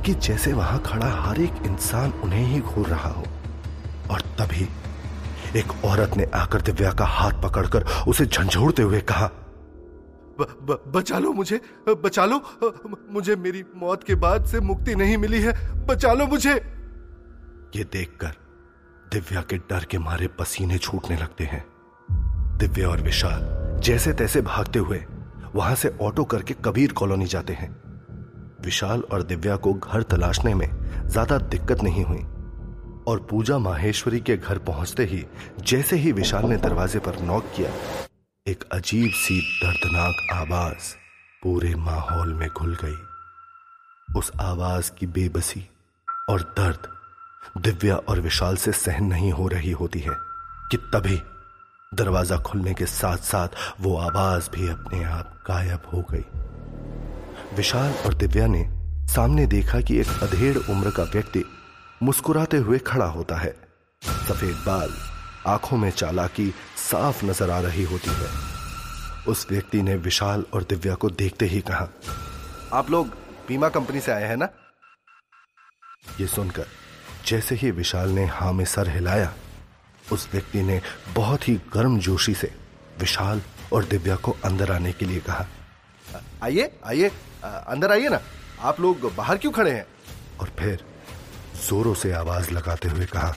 कि 0.01 0.13
जैसे 0.13 0.53
वहाँ 0.53 0.79
खड़ा 0.79 1.09
हर 1.11 1.39
एक 1.39 1.53
इंसान 1.65 2.11
उन्हें 2.13 2.45
ही 2.45 2.59
घूर 2.59 2.87
रहा 2.87 3.09
हो। 3.09 3.23
और 4.11 4.21
तभी 4.39 4.67
एक 5.59 5.85
औरत 5.85 6.17
ने 6.17 6.25
आकर 6.35 6.61
दिव्या 6.61 6.91
का 6.91 7.05
हाथ 7.05 7.41
पकड़कर 7.43 7.85
उसे 8.07 8.25
झंझोड़ते 8.25 8.81
हुए 8.81 9.01
कहा 9.01 9.27
ब, 10.39 10.43
ब, 10.43 10.91
बचा 10.95 11.19
लो 11.19 11.31
मुझे 11.33 11.59
बचा 11.89 12.25
लो। 12.25 12.41
मुझे 13.11 13.35
मेरी 13.35 13.63
मौत 13.75 14.03
के 14.03 14.15
बाद 14.15 14.45
से 14.45 14.59
मुक्ति 14.59 14.95
नहीं 14.95 15.17
मिली 15.17 15.41
है। 15.41 15.53
बचा 15.85 16.13
लो 16.13 16.25
मुझे। 16.27 16.53
ये 17.75 17.83
देखकर 17.83 18.33
दिव्या 19.11 19.41
के 19.41 19.57
डर 19.57 19.83
के 19.83 19.97
मारे 19.97 20.27
पसीने 20.27 20.77
छूटने 20.77 21.17
लगते 21.17 21.43
हैं। 21.43 21.65
दिव्या 22.57 22.87
और 22.89 23.01
विशाल 23.01 23.79
जैसे 23.81 24.13
तैसे 24.13 24.41
भागते 24.41 24.79
हुए 24.79 25.03
वहाँ 25.55 25.75
से 25.75 25.93
ऑटो 26.01 26.23
करके 26.23 26.55
कबीर 26.65 26.93
कॉलोनी 26.93 27.25
जाते 27.25 27.53
हैं। 27.53 27.90
विशाल 28.63 29.01
और 29.03 29.23
दिव्या 29.23 29.55
को 29.57 29.73
घर 29.73 30.03
तलाशने 30.03 30.53
में 30.53 30.69
ज़्यादा 31.07 31.37
दिक्कत 31.37 31.83
नहीं 31.83 32.03
हुई। 32.05 32.23
और 33.07 33.25
पूजा 33.29 33.57
माहेश्वरी 33.59 34.19
के 34.19 34.37
घर 34.37 34.57
पहुँचते 34.61 35.03
ही 35.05 35.23
जैसे 35.61 35.95
ही 35.95 36.11
विशाल 36.11 36.45
ने 36.45 36.57
दरवाजे 36.57 36.99
पर 36.99 37.19
नॉक 37.21 37.51
किया, 37.55 37.71
एक 38.45 38.63
अजीब 38.71 39.11
सी 39.15 39.39
दर्दनाक 39.63 40.33
आवाज़ 40.33 40.93
पूरे 41.43 41.73
माहौल 41.77 42.33
में 42.33 42.47
घुल 42.49 42.75
गई। 42.83 44.17
उस 44.17 44.31
आवाज़ 44.41 44.91
की 44.91 45.07
बेबसी 45.09 45.67
और 46.29 46.41
दर्द 46.57 46.87
दिव्या 47.57 47.95
और 47.99 48.19
विशाल 48.19 48.55
से 48.57 48.71
सहन 48.71 49.05
नहीं 49.05 49.31
हो 49.31 49.47
रही 49.47 49.71
होती 49.71 49.99
है 49.99 50.15
कि 50.71 50.77
तभी 50.93 51.19
दरवाज़ा 51.91 52.37
खुलने 52.37 52.73
के 52.73 52.85
साथ 52.85 53.17
साथ 53.25 53.55
वो 53.81 53.95
आवाज़ 53.99 54.49
भी 54.49 54.67
अपने 54.67 55.03
आप 55.03 55.33
गायब 55.47 55.89
हो 55.93 56.01
गई। 56.11 56.25
विशाल 57.53 57.93
और 58.05 58.13
दिव्या 58.13 58.45
ने 58.47 58.63
सामने 59.13 59.45
देखा 59.45 59.79
कि 59.81 59.97
एक 59.99 60.07
अधेड़ 60.23 60.57
उम्र 60.57 60.91
का 60.91 61.03
व्यक्ति 61.03 61.43
मुस्कुराते 62.01 62.57
हुए 62.57 62.77
खड़ा 62.79 63.05
होता 63.05 63.35
है। 63.35 63.51
सफ़ेद 64.01 64.55
बाल, 64.57 64.93
आँखों 65.47 65.77
में 65.77 65.89
चालाकी 65.91 66.47
साफ़ 66.79 67.25
नज़र 67.25 67.49
आ 67.49 67.59
रही 67.59 67.83
होती 67.83 68.09
है। 68.09 68.29
उस 69.27 69.45
व्यक्ति 69.49 69.81
ने 69.81 69.95
विशाल 69.97 70.45
और 70.53 70.63
दिव्या 70.63 70.93
को 70.95 71.09
देखते 71.11 71.45
ही 71.45 71.59
कहा, 71.61 71.87
आप 72.73 72.91
लोग 72.91 73.07
बीमा 73.47 73.69
कंपनी 73.69 73.99
से 73.99 74.11
आए 74.11 74.27
हैं 74.27 74.37
ना? 74.37 74.47
ये 76.19 76.27
सुनकर, 76.27 76.67
जैसे 77.27 77.55
ही 77.55 77.71
विशाल 77.71 78.09
ने 78.09 78.25
हाँ 78.27 78.53
में 78.53 78.65
सर 78.65 78.89
हिलाया, 78.89 79.33
उस 80.11 80.27
व्यक्ति 80.33 80.61
ने 80.61 80.79
बहुत 81.15 81.47
ही 81.47 81.55
गर्म 81.73 81.99
जोशी 81.99 82.33
से 82.33 82.51
विशाल 82.99 83.41
और 83.73 83.85
दिव्या 83.85 84.15
को 84.17 84.35
अंदर 84.45 84.71
आने 84.71 84.91
के 84.93 85.05
लिए 85.05 85.19
कहा, 85.19 85.45
आइए 86.43 86.71
आइए। 86.85 87.11
अंदर 87.43 87.91
आइए 87.91 88.09
ना। 88.09 88.19
आप 88.59 88.79
लोग 88.79 89.13
बाहर 89.15 89.37
क्यों 89.37 89.51
खड़े 89.51 89.71
हैं? 89.71 89.85
और 90.39 90.51
फिर 90.59 90.83
जोरों 91.67 91.93
से 91.93 92.11
आवाज़ 92.11 92.51
लगाते 92.51 92.89
हुए 92.89 93.05
कहा 93.05 93.33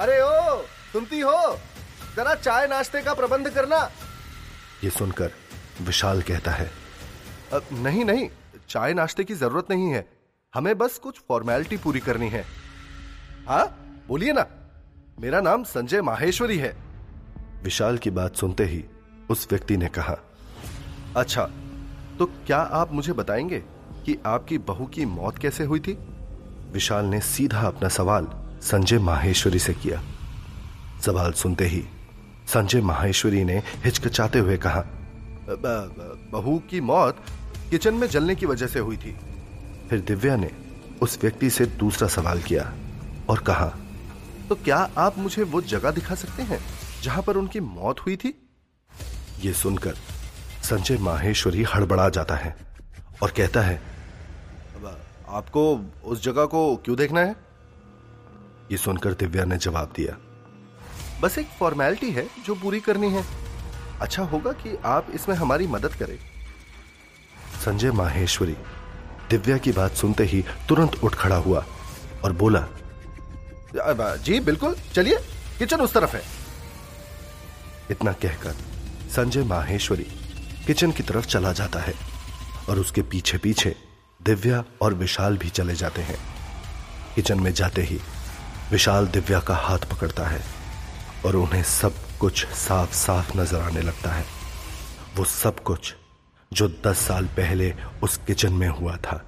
अरे 0.00 0.20
ओ 0.22 0.62
सुनती 0.92 1.20
हो। 1.20 1.58
जरा 2.16 2.34
चाय 2.34 2.66
नाश्ते 2.66 3.02
का 3.02 3.14
प्रबंध 3.14 3.48
करना। 3.50 3.78
ये 4.84 4.90
सुनकर 4.90 5.30
विशाल 5.82 6.22
कहता 6.22 6.50
है 6.50 6.70
नहीं 7.72 8.04
नहीं 8.04 8.28
चाय 8.68 8.92
नाश्ते 8.94 9.24
की 9.24 9.34
ज़रूरत 9.34 9.70
नहीं 9.70 9.90
है। 9.90 10.06
हमें 10.54 10.76
बस 10.78 10.98
कुछ 10.98 11.20
फॉर्मेलिटी 11.28 11.76
पूरी 11.76 12.00
करनी 12.00 12.28
है। 12.28 12.44
हाँ 13.48 13.66
बोलिए 14.08 14.32
ना। 14.32 14.46
मेरा 15.20 15.40
नाम 15.40 15.64
संजय 15.64 16.02
माहेश्वरी 16.02 16.58
है। 16.58 16.74
विशाल 17.62 17.98
की 17.98 18.10
बात 18.10 18.36
सुनते 18.36 18.64
ही 18.64 18.84
उस 19.30 19.46
व्यक्ति 19.50 19.76
ने 19.76 19.88
कहा 19.88 20.16
अच्छा 21.16 21.48
तो 22.18 22.26
क्या 22.46 22.58
आप 22.58 22.92
मुझे 22.92 23.12
बताएँगे 23.12 23.58
कि 24.04 24.16
आपकी 24.26 24.58
बहू 24.58 24.86
की 24.86 25.04
मौत 25.04 25.38
कैसे 25.38 25.64
हुई 25.64 25.80
थी? 25.80 25.92
विशाल 26.72 27.04
ने 27.04 27.20
सीधा 27.20 27.60
अपना 27.60 27.88
सवाल 27.88 28.28
संजय 28.62 28.98
माहेश्वरी 28.98 29.58
से 29.58 29.74
किया। 29.74 30.02
सवाल 31.06 31.32
सुनते 31.32 31.66
ही 31.66 31.84
संजय 32.46 32.80
माहेश्वरी 32.80 33.44
ने 33.44 33.62
हिचकिचाते 33.84 34.38
हुए 34.38 34.56
कहा 34.56 34.84
बहू 36.32 36.58
की 36.70 36.80
मौत 36.80 37.24
किचन 37.70 37.94
में 37.94 38.08
जलने 38.08 38.34
की 38.34 38.46
वजह 38.46 38.66
से 38.66 38.78
हुई 38.78 38.96
थी। 38.96 39.16
फिर 39.90 40.00
दिव्या 40.00 40.36
ने 40.36 40.50
उस 41.02 41.18
व्यक्ति 41.22 41.50
से 41.50 41.66
दूसरा 41.66 42.08
सवाल 42.08 42.42
किया 42.42 42.72
और 43.28 43.38
कहा 43.38 43.72
तो 44.48 44.54
क्या 44.54 44.78
आप 44.98 45.18
मुझे 45.18 45.42
वो 45.42 45.60
जगह 45.62 45.90
दिखा 45.90 46.14
सकते 46.14 46.42
हैं 46.42 46.60
जहाँ 47.02 47.22
पर 47.22 47.36
उनकी 47.36 47.60
मौत 47.60 48.00
हुई 48.00 48.16
थी? 48.16 48.34
ये 49.40 49.52
सुनकर 49.52 49.94
संजय 50.64 50.96
माहेश्वरी 50.98 51.62
हड़बड़ा 51.62 52.08
जाता 52.08 52.34
है 52.34 52.56
और 53.22 53.30
कहता 53.30 53.60
है 53.60 53.80
आपको 55.28 55.62
उस 56.04 56.22
जगह 56.22 56.44
को 56.44 56.76
क्यों 56.76 56.96
देखना 56.96 57.20
है? 57.20 57.34
ये 58.70 58.76
सुनकर 58.76 59.12
दिव्या 59.12 59.44
ने 59.44 59.56
जवाब 59.56 59.92
दिया 59.96 60.16
बस 61.20 61.38
एक 61.38 61.48
फॉर्मेलिटी 61.58 62.10
है 62.10 62.26
जो 62.46 62.54
पूरी 62.54 62.80
करनी 62.80 63.10
है। 63.10 63.24
अच्छा 64.00 64.22
होगा 64.22 64.52
कि 64.52 64.76
आप 64.84 65.06
इसमें 65.14 65.36
हमारी 65.36 65.66
मदद 65.66 65.94
करें। 65.94 66.18
संजय 67.64 67.90
माहेश्वरी 67.92 68.56
दिव्या 69.30 69.58
की 69.58 69.72
बात 69.72 69.92
सुनते 69.92 70.24
ही 70.24 70.44
तुरंत 70.68 70.98
उठ 71.04 71.14
खड़ा 71.14 71.36
हुआ 71.36 71.64
और 72.24 72.32
बोला 72.32 72.66
जी 74.16 74.40
बिल्कुल 74.40 74.76
चलिए 74.94 75.16
किचन 75.58 75.80
उस 75.80 75.94
तरफ़ 75.94 76.16
है। 76.16 76.22
इतना 77.90 78.12
कहकर 78.12 78.54
संजय 79.10 79.44
माहेश्वरी 79.44 80.06
किचन 80.66 80.92
की 80.92 81.02
तरफ़ 81.02 81.26
चला 81.26 81.52
जाता 81.52 81.80
है 81.80 81.94
और 82.68 82.78
उसके 82.78 83.02
पीछे 83.02 83.38
पीछे 83.38 83.76
दिव्या 84.22 84.64
और 84.82 84.94
विशाल 84.94 85.36
भी 85.38 85.48
चले 85.48 85.74
जाते 85.74 86.02
हैं। 86.02 86.16
किचन 87.14 87.40
में 87.40 87.54
जाते 87.54 87.82
ही 87.82 88.00
विशाल 88.70 89.06
दिव्या 89.06 89.40
का 89.40 89.56
हाथ 89.56 89.78
पकड़ता 89.78 90.26
है 90.26 90.40
और 91.26 91.36
उन्हें 91.36 91.62
सब 91.62 91.92
कुछ 92.20 92.46
साफ़ 92.46 92.92
साफ़ 92.92 93.38
नज़र 93.38 93.60
आने 93.60 93.80
लगता 93.80 94.12
है। 94.12 94.24
वो 95.16 95.24
सब 95.24 95.62
कुछ 95.62 95.94
जो 96.52 96.68
दस 96.68 96.98
साल 96.98 97.26
पहले 97.26 97.74
उस 98.02 98.16
किचन 98.16 98.52
में 98.52 98.68
हुआ 98.68 98.96
था। 98.96 99.24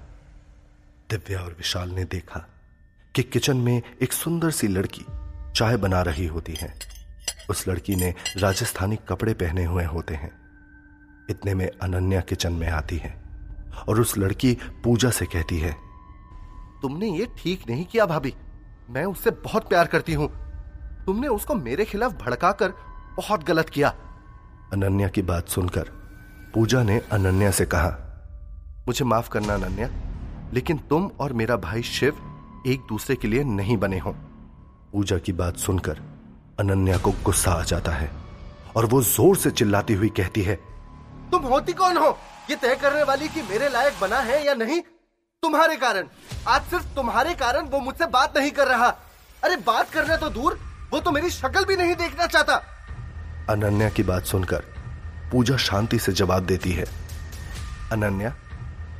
दिव्या 1.10 1.40
और 1.40 1.52
विशाल 1.52 1.90
ने 1.90 2.04
देखा 2.04 2.48
कि 3.14 3.22
किचन 3.22 3.56
में 3.56 3.82
एक 4.02 4.12
सुंदर 4.12 4.50
सी 4.50 4.68
लड़की 4.68 5.04
चाय 5.56 5.76
बना 5.76 6.02
रही 6.02 6.26
होती 6.26 6.54
है। 6.54 6.78
उस 7.50 7.68
लड़की 7.68 7.96
ने 7.96 8.14
राजस्थानी 8.36 8.96
कपड़े 8.96 9.34
पहने 9.34 9.64
हुए 9.64 9.84
होते 9.84 10.14
हैं। 10.14 10.45
इतने 11.30 11.54
में 11.54 11.66
अनन्या 11.68 12.20
किचन 12.20 12.52
में 12.52 12.68
आती 12.68 12.96
है 12.96 13.14
और 13.88 14.00
उस 14.00 14.16
लड़की 14.18 14.56
पूजा 14.84 15.10
से 15.10 15.26
कहती 15.26 15.58
है, 15.58 15.72
तुमने 16.82 17.08
ये 17.10 17.26
ठीक 17.38 17.68
नहीं 17.68 17.84
किया 17.84 18.06
भाभी। 18.06 18.34
मैं 18.90 19.04
उससे 19.04 19.30
बहुत 19.44 19.68
प्यार 19.68 19.86
करती 19.86 20.12
हूँ। 20.12 20.28
तुमने 21.06 21.28
उसको 21.28 21.54
मेरे 21.54 21.84
खिलाफ 21.84 22.12
भड़काकर 22.14 22.72
बहुत 23.16 23.44
गलत 23.44 23.68
किया। 23.68 23.88
अनन्या 24.72 25.08
की 25.08 25.22
बात 25.22 25.48
सुनकर 25.48 25.90
पूजा 26.54 26.82
ने 26.82 26.98
अनन्या 27.12 27.50
से 27.50 27.66
कहा, 27.66 27.88
मुझे 28.88 29.04
माफ़ 29.04 29.28
करना 29.30 29.54
अनन्या, 29.54 29.88
लेकिन 30.54 30.78
तुम 30.90 31.10
और 31.20 31.32
मेरा 31.32 31.56
भाई 31.58 31.82
शिव 31.84 32.16
एक 32.66 32.86
दूसरे 32.88 33.16
के 33.16 33.28
लिए 33.28 33.44
नहीं 33.44 33.76
बने 33.76 33.98
हो। 33.98 34.14
पूजा 34.92 35.18
की 35.18 35.32
बात 35.32 35.56
सुनकर 35.56 36.00
अनन्या 36.60 36.98
को 36.98 37.10
गुस्सा 37.24 37.52
आ 37.52 37.62
जाता 37.64 37.92
है 37.92 38.10
और 38.76 38.86
वो 38.86 39.02
ज़ोर 39.04 39.36
से 39.36 39.50
चिल्लाती 39.50 39.94
हुई 39.94 40.08
कहती 40.08 40.42
है 40.42 40.58
तुम 41.30 41.42
होती 41.42 41.72
कौन 41.72 41.96
हो? 41.96 42.18
ये 42.50 42.56
तय 42.56 42.74
करने 42.74 43.02
वाली 43.02 43.28
कि 43.28 43.42
मेरे 43.42 43.68
लायक 43.68 43.94
बना 44.00 44.18
है 44.18 44.46
या 44.46 44.54
नहीं? 44.54 44.80
तुम्हारे 45.42 45.76
कारण। 45.76 46.04
आज 46.48 46.62
सिर्फ़ 46.62 46.84
तुम्हारे 46.84 47.34
कारण 47.34 47.60
वो 47.60 47.80
मुझसे 47.80 48.06
बात 48.06 48.38
नहीं 48.38 48.50
कर 48.50 48.66
रहा। 48.66 48.88
अरे 49.44 49.56
बात 49.56 49.90
करना 49.90 50.16
तो 50.16 50.28
दूर, 50.28 50.60
वो 50.92 51.00
तो 51.00 51.10
मेरी 51.10 51.30
शक्ल 51.30 51.64
भी 51.64 51.76
नहीं 51.76 51.94
देखना 51.94 52.26
चाहता। 52.26 52.54
अनन्या 53.50 53.88
की 53.88 54.02
बात 54.02 54.24
सुनकर 54.24 54.64
पूजा 55.32 55.56
शांति 55.56 55.98
से 55.98 56.12
जवाब 56.12 56.46
देती 56.46 56.72
है। 56.72 56.84
अनन्या, 57.92 58.34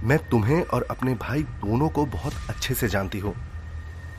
मैं 0.02 0.18
तुम्हें 0.28 0.66
और 0.66 0.86
अपने 0.90 1.14
भाई 1.14 1.42
दोनों 1.42 1.88
को 1.88 2.06
बहुत 2.06 2.32
अच्छे 2.48 2.74
से 2.74 2.88
जानती 2.88 3.18
हूँ। 3.18 3.34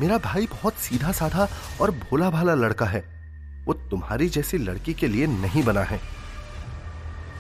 मेरा 0.02 0.18
भाई 0.18 0.48
बहुत 0.48 0.74
सीधा 0.74 1.12
साधा 1.12 1.48
और 1.82 1.92
भोला 1.92 2.30
भाला 2.30 2.54
लड़का 2.54 2.86
है। 2.86 3.18
वो 3.66 3.74
तुम्हारी 3.74 4.30
जैसी 4.30 4.58
लड़की 4.58 4.94
के 4.94 5.08
लिए 5.08 5.28
नहीं 5.28 5.64
बना 5.64 5.82
है। 5.82 6.27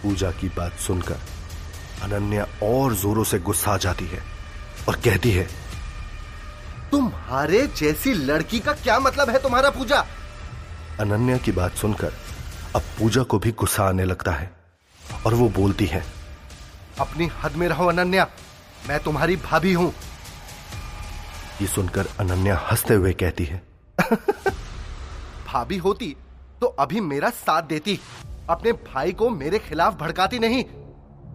पूजा 0.04 0.32
की 0.32 0.48
बात 0.48 0.74
सुनकर 0.80 1.20
अनन्या 2.04 2.44
और 2.63 2.94
जोरों 2.94 3.24
से 3.24 3.39
गुस्सा 3.39 3.72
आ 3.72 3.77
जाती 3.77 4.06
है 4.06 4.24
और 4.88 4.96
कहती 4.96 5.32
है 5.32 5.48
तुम्हारे 6.92 7.68
जैसी 7.68 8.13
लड़की 8.13 8.60
का 8.60 8.74
क्या 8.74 9.00
मतलब 9.00 9.30
है 9.30 9.42
तुम्हारा 9.42 9.70
पूजा? 9.70 10.06
अनन्या 11.00 11.38
की 11.38 11.51
बात 11.51 11.74
सुनकर 11.74 12.13
अब 12.75 12.82
पूजा 13.00 13.24
को 13.24 13.39
भी 13.39 13.51
गुस्सा 13.51 13.84
आने 13.84 14.06
लगता 14.06 14.32
है 14.32 14.51
और 15.25 15.34
वो 15.34 15.50
बोलती 15.50 15.86
है 15.86 16.04
अपनी 17.00 17.30
हद 17.44 17.56
में 17.56 17.68
रहो 17.68 17.88
अनन्या 17.88 18.27
मैं 18.88 19.00
तुम्हारी 19.00 19.36
भाभी 19.36 19.74
हूँ। 19.74 19.94
ये 21.62 21.68
सुनकर 21.68 22.08
अनन्या 22.20 22.68
हँसते 22.72 22.94
हुए 22.94 23.13
कहती 23.13 23.46
है 23.46 23.62
भाभी 25.48 25.77
होती 25.77 26.16
तो 26.62 26.68
अभी 26.68 27.00
मेरा 27.01 27.30
साथ 27.30 27.62
देती। 27.62 28.00
अपने 28.50 28.72
भाई 28.72 29.12
को 29.12 29.30
मेरे 29.30 29.60
खिलाफ 29.60 30.00
भड़काती 30.00 30.39
नहीं। 30.39 30.63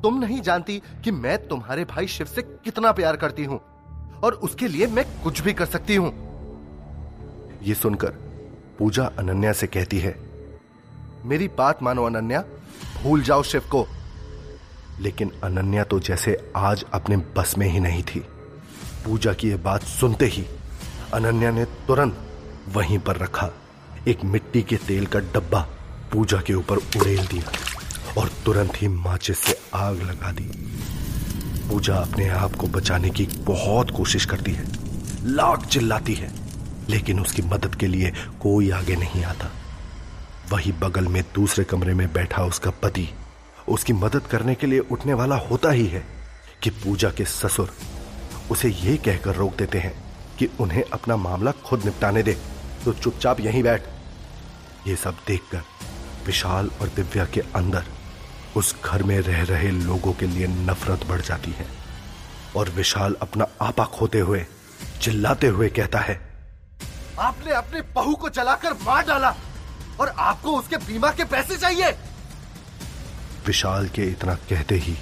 तुम 0.02 0.19
नहीं 0.19 0.40
जानती 0.40 0.81
कि 1.04 1.11
मैं 1.11 1.37
तुम्हारे 1.49 1.85
भाई 1.85 2.07
शिव 2.07 2.26
से 2.26 2.42
कितना 2.42 2.92
प्यार 2.92 3.16
करती 3.16 3.45
हूँ, 3.45 3.61
और 4.25 4.33
उसके 4.35 4.69
लिए 4.69 4.87
मैं 4.87 5.04
कुछ 5.23 5.40
भी 5.40 5.52
कर 5.52 5.66
सकती 5.66 5.95
हूँ। 5.95 6.12
यह 7.62 7.75
सुनकर 7.75 8.19
पूजा 8.78 9.04
अनन्या 9.19 9.52
से 9.52 9.66
कहती 9.66 9.99
है, 9.99 10.14
मेरी 11.25 11.49
बात 11.49 11.83
मानो 11.83 12.04
अनन्या, 12.04 12.40
भूल 13.02 13.23
जाओ 13.23 13.42
शिव 13.42 13.62
को। 13.71 13.87
लेकिन 15.00 15.31
अनन्या 15.45 15.85
तो 15.85 15.99
जैसे 16.00 16.37
आज 16.57 16.85
अपने 16.95 17.16
बस 17.37 17.54
में 17.59 17.66
ही 17.66 17.81
नहीं 17.81 18.02
थी। 18.04 18.21
पूजा 19.04 19.33
की 19.33 19.50
यह 19.50 19.57
बात 19.57 19.83
सुनते 19.83 20.26
ही 20.26 20.45
अनन्या 21.14 21.50
ने 21.50 21.64
तुरंत 21.87 22.19
वहीं 22.69 22.99
पर 22.99 23.16
रखा, 23.16 23.50
एक 24.09 24.25
मिट्टी 24.25 24.62
के 24.62 24.76
तेल 24.78 25.07
का 25.07 25.21
डब्बा 25.35 25.66
पूजा 26.12 26.38
के 26.38 26.54
ऊपर 26.54 26.76
उड़ेल 26.76 27.26
दिया 27.26 28.21
और 28.21 28.31
तुरंत 28.45 28.73
ही 28.76 28.88
माचिस 28.88 29.38
से 29.38 29.57
आग 29.75 30.02
लगा 30.02 30.33
दी। 30.33 30.45
पूजा 31.69 31.97
अपने 31.97 32.28
आप 32.28 32.57
को 32.57 32.66
बचाने 32.66 33.11
की 33.11 33.26
बहुत 33.45 33.90
कोशिश 33.90 34.25
करती 34.25 34.52
है। 34.52 34.64
लाख 35.25 35.66
चिल्लाती 35.66 36.14
है, 36.14 36.31
लेकिन 36.88 37.21
उसकी 37.21 37.42
मदद 37.42 37.75
के 37.75 37.87
लिए 37.87 38.12
कोई 38.42 38.71
आगे 38.71 38.97
नहीं 38.97 39.25
आता। 39.25 39.50
वही 40.50 40.73
बगल 40.73 41.09
में 41.09 41.23
दूसरे 41.35 41.64
कमरे 41.64 41.95
में 41.95 42.12
बैठा 42.12 42.45
उसका 42.45 42.71
पति, 42.83 43.09
उसकी 43.69 43.92
मदद 43.92 44.26
करने 44.26 44.54
के 44.54 44.66
लिए 44.66 44.78
उठने 44.81 45.14
वाला 45.14 45.37
होता 45.40 45.71
ही 45.71 45.87
है 45.87 46.04
कि 46.62 46.71
पूजा 46.71 47.11
के 47.11 47.25
ससुर 47.25 47.73
उसे 48.50 48.69
यह 48.69 48.97
कहकर 48.97 49.35
रोक 49.35 49.57
देते 49.57 49.78
हैं 49.78 49.95
कि 50.38 50.49
उन्हें 50.61 50.83
अपना 50.92 51.16
मामला 51.16 51.50
खुद 51.64 51.85
निपटाने 51.85 52.23
दे। 52.23 52.37
तो 52.85 52.92
चुपचाप 52.92 53.40
यहीं 53.40 53.62
बैठ। 53.62 53.83
ये 54.87 54.97
सब 54.97 55.16
देखकर 55.26 55.62
विशाल 56.26 56.70
और 56.80 56.88
दिव्या 56.88 57.24
के 57.24 57.40
अंदर 57.56 57.84
उस 58.56 58.74
घर 58.84 59.02
में 59.02 59.18
रह 59.20 59.42
रहे 59.44 59.70
लोगों 59.70 60.12
के 60.12 60.26
लिए 60.26 60.46
नफरत 60.46 61.06
बढ़ 61.06 61.20
जाती 61.20 61.50
है। 61.50 61.66
और 62.56 62.70
विशाल 62.70 63.16
अपना 63.22 63.46
आपा 63.62 63.84
खोते 63.84 64.18
हुए, 64.18 64.44
चिल्लाते 65.00 65.46
हुए 65.46 65.68
कहता 65.68 65.98
है, 65.98 66.20
आपने 67.20 67.52
अपने 67.52 67.80
बहू 67.94 68.14
को 68.14 68.28
जलाकर 68.28 68.72
मार 68.82 69.06
डाला 69.06 69.34
और 70.00 70.08
आपको 70.08 70.56
उसके 70.58 70.76
बीमा 70.76 71.10
के 71.10 71.24
पैसे 71.24 71.56
चाहिए! 71.56 71.90
विशाल 73.46 73.88
के 73.88 74.02
इतना 74.02 74.34
कहते 74.50 74.74
ही 74.74 74.92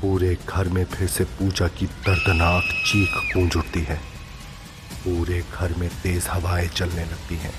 पूरे 0.00 0.36
घर 0.48 0.68
में 0.68 0.84
फिर 0.84 1.08
से 1.08 1.24
पूजा 1.24 1.68
की 1.68 1.86
दर्दनाक 2.06 2.72
चीख 2.86 3.34
गूंज 3.34 3.56
उठती 3.56 3.80
है। 3.80 3.96
पूरे 5.04 5.42
घर 5.54 5.74
में 5.78 5.88
तेज 6.02 6.26
हवाएँ 6.28 6.68
चलने 6.68 7.04
लगती 7.04 7.36
हैं। 7.36 7.52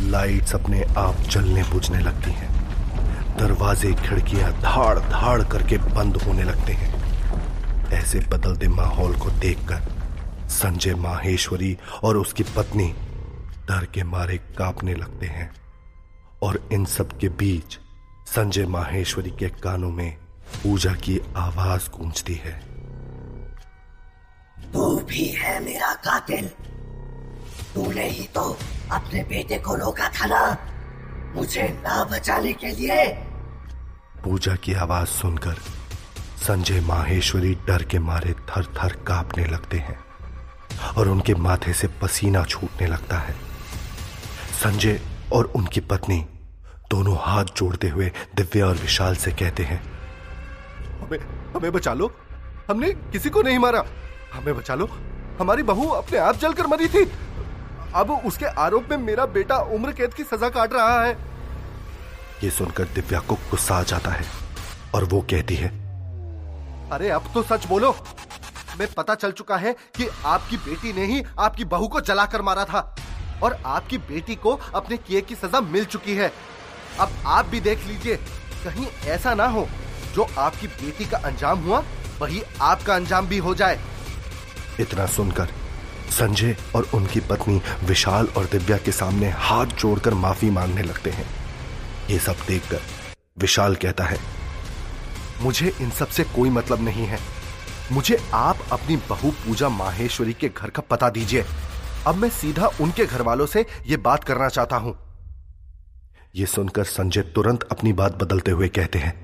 लाइट्स 0.00 0.54
अपने 0.54 0.82
आप 0.82 1.16
जलने 1.16 1.62
बुझने 1.62 1.98
लगती 1.98 2.30
हैं। 2.30 2.60
दरवाजे, 3.36 3.94
खिड़कियाँ 3.94 4.52
धाड़ 4.52 4.98
धाड़ 4.98 5.42
करके 5.42 5.78
बंद 5.78 6.16
होने 6.16 6.42
लगते 6.42 6.72
हैं। 6.72 7.00
ऐसे 7.92 8.18
बदलते 8.18 8.68
माहौल 8.68 9.18
को 9.18 9.30
देखकर 9.30 9.80
संजय, 10.48 10.94
माहेश्वरी 10.94 11.78
और 12.02 12.16
उसकी 12.16 12.42
पत्नी 12.42 12.94
डर 13.68 13.84
के 13.84 14.02
मारे 14.02 14.38
कांपने 14.38 14.94
लगते 14.94 15.26
हैं। 15.26 15.52
और 16.42 16.68
इन 16.72 16.84
सब 16.84 17.18
के 17.18 17.28
बीच 17.28 17.78
संजय, 18.26 18.66
माहेश्वरी 18.66 19.30
के 19.30 19.48
कानों 19.48 19.90
में 19.90 20.16
पूजा 20.62 20.92
की 20.92 21.20
आवाज़ 21.36 21.98
गूंजती 21.98 22.34
है। 22.34 22.62
तू 24.72 24.96
भी 24.96 25.28
है 25.28 25.64
मेरा 25.64 25.94
कातिल। 25.94 26.46
तूने 27.74 28.08
ही 28.08 28.28
तो 28.34 28.58
अपने 28.92 29.22
बेटे 29.22 29.58
को 29.58 29.74
रोका 29.74 30.08
था 30.10 30.26
ना? 30.26 30.42
मुझे 31.34 31.62
ना 31.82 32.04
बचाने 32.04 32.52
के 32.52 32.70
लिए। 32.70 33.04
पूजा 34.24 34.54
की 34.56 34.72
आवाज़ 34.74 35.08
सुनकर 35.08 35.56
संजय 36.38 36.80
माहेश्वरी 36.80 37.54
डर 37.66 37.82
के 37.82 37.98
मारे 37.98 38.32
थर 38.48 38.64
थर 38.76 38.92
कांपने 39.06 39.44
लगते 39.44 39.78
हैं 39.78 39.98
और 40.96 41.08
उनके 41.08 41.34
माथे 41.34 41.72
से 41.72 41.88
पसीना 42.02 42.44
छूटने 42.44 42.86
लगता 42.86 43.18
है। 43.18 43.34
संजय 44.54 45.00
और 45.32 45.44
उनकी 45.56 45.80
पत्नी 45.80 46.18
दोनों 46.90 47.16
हाथ 47.20 47.44
जोड़ते 47.56 47.88
हुए 47.88 48.10
दिव्या 48.36 48.66
और 48.66 48.76
विशाल 48.76 49.16
से 49.16 49.32
कहते 49.32 49.62
हैं, 49.62 49.80
हमें 51.00 51.18
हमें 51.54 51.72
बचा 51.72 51.92
लो। 51.94 52.12
हमने 52.68 52.92
किसी 53.12 53.30
को 53.30 53.42
नहीं 53.42 53.58
मारा। 53.58 53.84
हमें 54.32 54.54
बचा 54.56 54.74
लो। 54.74 54.86
हमारी 55.40 55.62
बहू 55.62 55.86
अपने 55.88 56.18
आप 56.18 56.36
जलकर 56.36 56.66
मरी 56.66 56.88
थी। 56.88 57.04
अब 57.94 58.10
उसके 58.26 58.46
आरोप 58.60 58.86
में 58.90 58.96
मेरा 58.96 59.26
बेटा 59.26 59.56
उम्र 59.74 59.92
कैद 59.92 60.14
की 60.14 60.24
सजा 60.24 60.48
काट 60.48 60.72
रहा 60.72 61.02
है। 61.04 61.12
ये 62.44 62.50
सुनकर 62.50 62.84
दिव्या 62.94 63.20
को 63.20 63.34
गुस्सा 63.50 63.74
आ 63.74 63.82
जाता 63.82 64.10
है 64.10 64.24
और 64.94 65.04
वो 65.04 65.20
कहती 65.30 65.54
है 65.54 65.68
अरे 66.92 67.08
अब 67.08 67.30
तो 67.34 67.42
सच 67.42 67.66
बोलो। 67.66 67.90
मैं 68.78 68.88
पता 68.94 69.14
चल 69.14 69.32
चुका 69.32 69.56
है 69.56 69.72
कि 69.96 70.08
आपकी 70.26 70.56
बेटी 70.58 70.92
ने 70.92 71.04
ही 71.06 71.22
आपकी 71.38 71.64
बहू 71.64 71.88
को 71.88 72.00
जलाकर 72.00 72.42
मारा 72.42 72.64
था 72.64 72.80
और 73.42 73.58
आपकी 73.66 73.98
बेटी 73.98 74.34
को 74.36 74.58
अपने 74.74 74.96
किए 74.96 75.20
की 75.20 75.34
सजा 75.34 75.60
मिल 75.60 75.84
चुकी 75.84 76.14
है। 76.14 76.32
अब 77.00 77.12
आप 77.26 77.46
भी 77.46 77.60
देख 77.60 77.86
लीजिए 77.86 78.16
कहीं 78.64 78.86
ऐसा 79.08 79.34
ना 79.34 79.46
हो 79.46 79.66
जो 80.14 80.26
आपकी 80.38 80.66
बेटी 80.66 81.04
का 81.04 81.18
अंजाम 81.18 81.58
हुआ 81.58 81.82
वही 82.20 82.42
आपका 82.60 82.94
अंजाम 82.94 83.26
भी 83.26 83.38
हो 83.38 83.54
जाए। 83.54 83.78
इतना 84.80 85.06
सुनकर 85.06 85.52
संजय 86.10 86.56
और 86.76 86.88
उनकी 86.94 87.20
पत्नी 87.20 87.60
विशाल 87.84 88.26
और 88.36 88.44
दिव्या 88.52 88.76
के 88.78 88.92
सामने 88.92 89.28
हाथ 89.38 89.66
जोड़कर 89.80 90.14
माफ़ी 90.16 90.50
मांगने 90.50 90.82
लगते 90.82 91.10
हैं। 91.10 91.26
ये 92.10 92.18
सब 92.18 92.36
देखकर 92.48 92.80
विशाल 93.38 93.74
कहता 93.76 94.04
है, 94.04 94.18
मुझे 95.42 95.72
इन 95.80 95.90
सबसे 95.90 96.24
कोई 96.26 96.50
मतलब 96.50 96.80
नहीं 96.80 97.06
है। 97.06 97.18
मुझे 97.92 98.18
आप 98.34 98.58
अपनी 98.72 98.96
बहू 99.08 99.30
पूजा 99.38 99.68
माहेश्वरी 99.68 100.32
के 100.32 100.48
घर 100.48 100.70
का 100.70 100.82
पता 100.90 101.08
दीजिए। 101.10 101.44
अब 102.06 102.14
मैं 102.14 102.28
सीधा 102.30 102.66
उनके 102.80 103.06
घर 103.06 103.22
वालों 103.22 103.46
से 103.46 103.64
यह 103.86 103.98
बात 103.98 104.24
करना 104.24 104.48
चाहता 104.48 104.76
हूँ। 104.76 104.96
यह 106.36 106.46
सुनकर 106.46 106.84
संजय 106.86 107.22
तुरंत 107.34 107.62
अपनी 107.72 107.92
बात 107.94 108.16
बदलते 108.16 108.50
हुए 108.50 108.68
कहते 108.70 108.98
हैं 108.98 109.14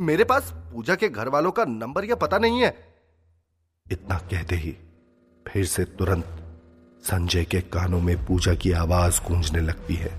मेरे 0.00 0.24
पास 0.24 0.52
पूजा 0.72 0.94
के 0.94 1.08
घर 1.08 1.28
वालों 1.28 1.50
का 1.52 1.64
नंबर 1.64 2.04
या 2.04 2.14
पता 2.16 2.38
नहीं 2.38 2.60
है? 2.60 2.74
इतना 3.86 4.18
कहते 4.30 4.56
ही 4.56 4.74
फिर 5.46 5.64
से 5.64 5.84
तुरंत 5.84 6.26
संजय 7.04 7.44
के 7.44 7.60
कानों 7.60 8.00
में 8.00 8.16
पूजा 8.26 8.54
की 8.54 8.72
आवाज़ 8.72 9.20
गूंजने 9.20 9.60
लगती 9.60 9.94
है। 9.94 10.10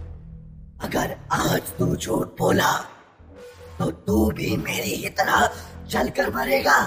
अगर 0.84 1.16
आज 1.32 1.62
तू 1.80 1.96
झूठ 1.96 2.28
बोला 2.40 2.72
तो 3.80 3.90
तू 4.08 4.26
भी 4.32 4.56
मेरी 4.58 4.96
ही 4.96 5.10
तरह 5.10 5.50
जलकर 5.90 6.34
मरेगा। 6.36 6.78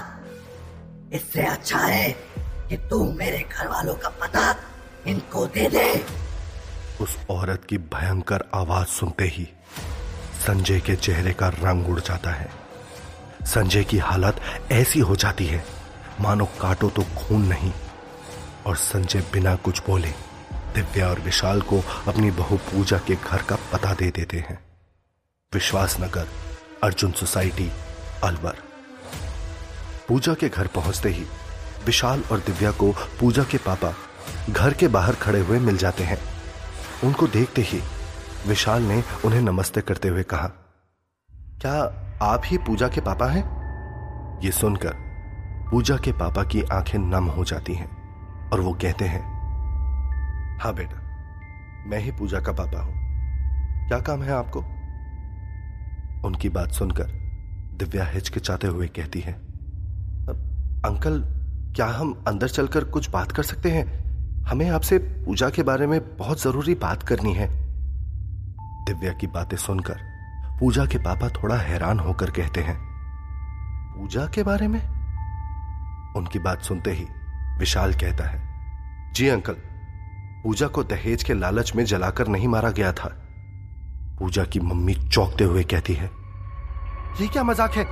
इससे 1.13 1.41
अच्छा 1.41 1.79
है 1.79 2.09
कि 2.69 2.77
तू 2.89 3.03
मेरे 3.13 3.39
घर 3.51 3.67
वालों 3.67 3.95
का 3.95 4.09
पता 4.21 4.55
इनको 5.07 5.45
दे 5.45 5.67
दे। 5.69 6.03
उस 7.01 7.17
औरत 7.29 7.65
की 7.65 7.77
भयंकर 7.77 8.43
आवाज़ 8.53 8.87
सुनते 8.89 9.25
ही 9.27 9.47
संजय 10.47 10.79
के 10.79 10.95
चेहरे 10.95 11.33
का 11.33 11.47
रंग 11.49 11.89
उड़ 11.89 11.99
जाता 11.99 12.31
है। 12.31 12.49
संजय 13.45 13.83
की 13.83 13.97
हालत 13.99 14.41
ऐसी 14.71 14.99
हो 14.99 15.15
जाती 15.15 15.45
है 15.45 15.63
मानो 16.21 16.45
काटो 16.61 16.89
तो 16.89 17.03
खून 17.17 17.45
नहीं। 17.45 17.71
और 18.67 18.75
संजय 18.75 19.21
बिना 19.33 19.55
कुछ 19.55 19.81
बोले 19.87 20.09
दिव्या 20.75 21.07
और 21.09 21.19
विशाल 21.19 21.61
को 21.61 21.81
अपनी 22.07 22.31
बहु 22.31 22.57
पूजा 22.57 22.97
के 22.97 23.15
घर 23.15 23.41
का 23.41 23.57
पता 23.73 23.93
दे 23.93 24.09
देते 24.11 24.37
हैं। 24.39 24.59
विश्वास 25.53 25.99
नगर 25.99 26.27
अर्जुन 26.83 27.11
सोसाइटी, 27.11 27.71
अलवर। 28.23 28.57
पूजा 30.07 30.33
के 30.33 30.49
घर 30.49 30.67
पहुँचते 30.67 31.09
ही 31.09 31.25
विशाल 31.85 32.23
और 32.31 32.39
दिव्या 32.39 32.71
को 32.71 32.91
पूजा 33.19 33.43
के 33.43 33.57
पापा 33.57 33.93
घर 34.49 34.73
के 34.73 34.87
बाहर 34.87 35.15
खड़े 35.15 35.39
हुए 35.39 35.59
मिल 35.59 35.77
जाते 35.77 36.03
हैं। 36.03 36.17
उनको 37.03 37.27
देखते 37.27 37.61
ही 37.61 37.81
विशाल 38.47 38.81
ने 38.81 39.03
उन्हें 39.25 39.41
नमस्ते 39.41 39.81
करते 39.81 40.07
हुए 40.07 40.23
कहा, 40.23 40.47
क्या 41.61 41.73
आप 42.21 42.41
ही 42.45 42.57
पूजा 42.57 42.87
के 42.87 43.01
पापा 43.01 43.25
हैं? 43.25 44.41
ये 44.43 44.51
सुनकर 44.51 44.95
पूजा 45.71 45.97
के 45.97 46.11
पापा 46.11 46.43
की 46.43 46.61
आँखें 46.61 46.99
नम 46.99 47.25
हो 47.25 47.45
जाती 47.45 47.73
हैं। 47.73 47.96
और 48.53 48.61
वो 48.61 48.73
कहते 48.73 49.05
हैं 49.05 49.21
हाँ 50.61 50.73
बेटा, 50.73 50.97
मैं 51.87 51.99
ही 51.99 52.11
पूजा 52.11 52.39
का 52.39 52.51
पापा 52.51 52.81
हूँ। 52.81 52.93
क्या 53.87 53.99
काम 53.99 54.21
है 54.23 54.31
आपको? 54.31 54.59
उनकी 56.27 56.49
बात 56.49 56.71
सुनकर 56.71 57.11
दिव्या 57.77 58.05
हिचकिचाते 58.05 58.67
हुए 58.67 58.87
कहती 58.87 59.19
है 59.19 59.33
अंकल, 60.85 61.21
क्या 61.75 61.85
हम 61.87 62.13
अंदर 62.27 62.47
चलकर 62.47 62.83
कुछ 62.83 63.09
बात 63.09 63.31
कर 63.31 63.43
सकते 63.43 63.71
हैं? 63.71 63.85
हमें 64.43 64.69
आपसे 64.69 64.97
पूजा 64.97 65.49
के 65.49 65.63
बारे 65.63 65.87
में 65.87 65.99
बहुत 66.17 66.41
ज़रूरी 66.41 66.75
बात 66.75 67.03
करनी 67.03 67.33
है। 67.33 67.47
दिव्या 68.85 69.13
की 69.13 69.27
बातें 69.27 69.57
सुनकर 69.57 69.99
पूजा 70.59 70.85
के 70.85 70.97
पापा 70.97 71.29
थोड़ा 71.33 71.55
हैरान 71.55 71.99
होकर 71.99 72.31
कहते 72.31 72.61
हैं, 72.61 72.77
पूजा 73.97 74.25
के 74.25 74.43
बारे 74.43 74.67
में? 74.67 74.81
उनकी 76.15 76.39
बात 76.39 76.61
सुनते 76.61 76.91
ही 76.91 77.05
विशाल 77.57 77.93
कहता 77.93 78.23
है, 78.23 78.41
जी 79.13 79.27
अंकल, 79.27 79.53
पूजा 80.43 80.67
को 80.67 80.83
दहेज 80.83 81.23
के 81.23 81.33
लालच 81.33 81.75
में 81.75 81.83
जलाकर 81.85 82.27
नहीं 82.27 82.47
मारा 82.47 82.69
गया 82.71 82.91
था। 82.93 83.09
पूजा 84.19 84.43
की 84.43 84.59
मम्मी 84.59 84.93
चौंकते 84.95 85.43
हुए 85.43 85.63
कहती 85.63 85.93
है, 85.93 86.09
ये 87.21 87.27
क्या 87.27 87.43
मज़ाक 87.43 87.73
है? 87.73 87.85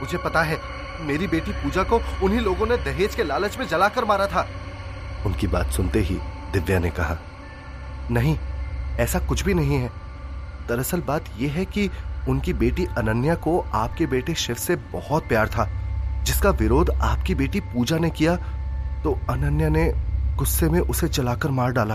मुझे 0.00 0.18
पता 0.18 0.42
है, 0.42 0.58
मेरी 1.00 1.26
बेटी 1.26 1.52
पूजा 1.52 1.82
को 1.82 2.00
उन्हीं 2.24 2.40
लोगों 2.40 2.66
ने 2.66 2.76
दहेज 2.84 3.14
के 3.14 3.24
लालच 3.24 3.58
में 3.58 3.66
जलाकर 3.68 4.04
मारा 4.04 4.26
था 4.26 4.46
उनकी 5.26 5.46
बात 5.46 5.70
सुनते 5.70 6.00
ही 6.00 6.18
दिव्या 6.52 6.78
ने 6.78 6.90
कहा, 6.90 7.18
नहीं, 8.10 8.36
ऐसा 8.98 9.18
कुछ 9.18 9.42
भी 9.44 9.54
नहीं 9.54 9.76
है। 9.76 9.90
दरअसल 10.68 11.00
बात 11.00 11.24
यह 11.38 11.52
है 11.52 11.64
कि 11.64 11.88
उनकी 12.28 12.52
बेटी 12.54 12.84
अनन्या 12.98 13.34
को 13.36 13.58
आपके 13.74 14.06
बेटे 14.06 14.34
शिव 14.34 14.56
से 14.56 14.76
बहुत 14.92 15.28
प्यार 15.28 15.48
था, 15.48 15.68
जिसका 16.22 16.50
विरोध 16.52 16.90
आपकी 16.92 17.34
बेटी 17.34 17.60
पूजा 17.62 17.98
ने 17.98 18.10
किया 18.10 18.36
तो 19.06 19.18
अनन्या 19.30 19.68
ने 19.68 19.92
गुस्से 20.36 20.68
में 20.68 20.80
उसे 20.80 21.08
जलाकर 21.08 21.50
मार 21.50 21.72
डाला। 21.72 21.94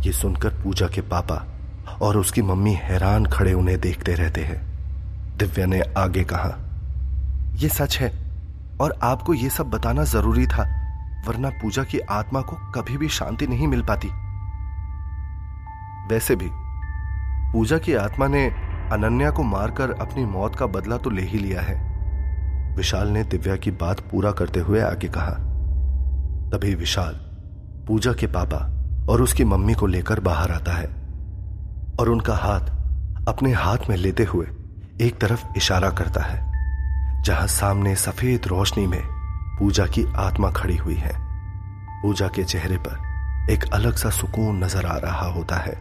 ये 0.00 0.12
सुनकर 0.12 0.48
पूजा 0.48 0.86
के 0.86 1.00
पापा 1.00 1.36
और 2.02 2.16
उसकी 2.16 2.42
मम्मी 2.42 2.72
हैरान 2.72 3.26
खड़े 3.26 3.52
उन्हें 3.52 3.80
देखते 3.80 4.14
रहते 4.14 4.40
हैं। 4.40 4.58
दिव्या 5.36 5.66
ने 5.66 5.80
आगे 5.98 6.24
कहा 6.24 6.50
यह 7.54 7.68
सच 7.68 7.98
है 7.98 8.10
और 8.80 8.98
आपको 9.02 9.34
यह 9.34 9.48
सब 9.48 9.70
बताना 9.70 10.04
ज़रूरी 10.04 10.46
था, 10.46 10.62
वरना 11.28 11.50
पूजा 11.50 11.84
की 11.84 11.98
आत्मा 11.98 12.40
को 12.40 12.56
कभी 12.72 12.96
भी 12.96 13.08
शांति 13.08 13.46
नहीं 13.46 13.66
मिल 13.66 13.82
पाती। 13.82 14.08
वैसे 16.08 16.36
भी, 16.36 16.48
पूजा 17.52 17.78
की 17.78 17.94
आत्मा 17.94 18.26
ने 18.26 18.46
अनन्या 18.92 19.30
को 19.30 19.42
मारकर 19.42 19.90
अपनी 19.90 20.24
मौत 20.24 20.56
का 20.56 20.66
बदला 20.66 20.96
तो 20.96 21.10
ले 21.10 21.22
ही 21.22 21.38
लिया 21.38 21.60
है। 21.60 21.76
विशाल 22.76 23.08
ने 23.08 23.24
दिव्या 23.24 23.56
की 23.56 23.70
बात 23.70 24.00
पूरा 24.00 24.32
करते 24.32 24.60
हुए 24.60 24.80
आगे 24.80 25.08
कहा 25.08 25.43
तभी 26.50 26.74
विशाल 26.74 27.14
पूजा 27.86 28.12
के 28.12 28.26
पापा 28.26 28.58
और 29.08 29.22
उसकी 29.22 29.44
मम्मी 29.44 29.74
को 29.74 29.86
लेकर 29.86 30.20
बाहर 30.20 30.50
आता 30.50 30.72
है 30.72 30.86
और 32.00 32.08
उनका 32.08 32.36
हाथ 32.36 33.28
अपने 33.28 33.52
हाथ 33.52 33.88
में 33.90 33.96
लेते 33.96 34.24
हुए 34.24 34.46
एक 35.00 35.18
तरफ़ 35.20 35.44
इशारा 35.56 35.90
करता 35.90 36.22
है, 36.22 37.22
जहाँ 37.22 37.46
सामने 37.46 37.94
सफ़ेद 37.96 38.46
रोशनी 38.46 38.86
में 38.86 39.02
पूजा 39.58 39.86
की 39.86 40.04
आत्मा 40.16 40.50
खड़ी 40.50 40.76
हुई 40.76 40.94
है। 40.94 41.12
पूजा 42.02 42.28
के 42.28 42.44
चेहरे 42.44 42.76
पर 42.78 43.52
एक 43.52 43.64
अलग 43.72 43.96
सा 43.96 44.10
सुकून 44.10 44.64
नज़र 44.64 44.86
आ 44.86 44.96
रहा 44.96 45.26
होता 45.26 45.56
है 45.56 45.72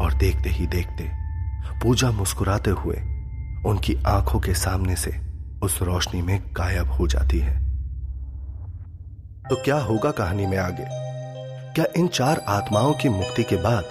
और 0.00 0.14
देखते 0.14 0.50
ही 0.50 0.66
देखते 0.66 1.10
पूजा 1.82 2.10
मुस्कुराते 2.10 2.70
हुए 2.70 2.96
उनकी 3.66 3.96
आँखों 4.06 4.40
के 4.40 4.54
सामने 4.54 4.96
से 4.96 5.18
उस 5.62 5.82
रोशनी 5.82 6.22
में 6.22 6.40
गायब 6.52 6.90
हो 6.90 7.06
जाती 7.08 7.38
है। 7.38 7.63
तो 9.50 9.56
क्या 9.56 9.76
होगा 9.76 10.10
कहानी 10.10 10.46
में 10.46 10.58
आगे? 10.58 10.84
क्या 11.72 11.84
इन 11.96 12.08
चार 12.08 12.44
आत्माओं 12.48 12.94
की 12.94 13.08
मुक्ति 13.08 13.42
के 13.42 13.56
बाद 13.56 13.84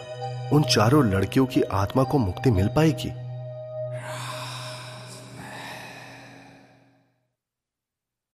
उन 0.53 0.63
चारों 0.63 1.05
लड़कियों 1.05 1.45
की 1.45 1.61
आत्मा 1.61 2.03
को 2.03 2.17
मुक्ति 2.17 2.51
मिल 2.51 2.67
पाएगी? 2.67 3.11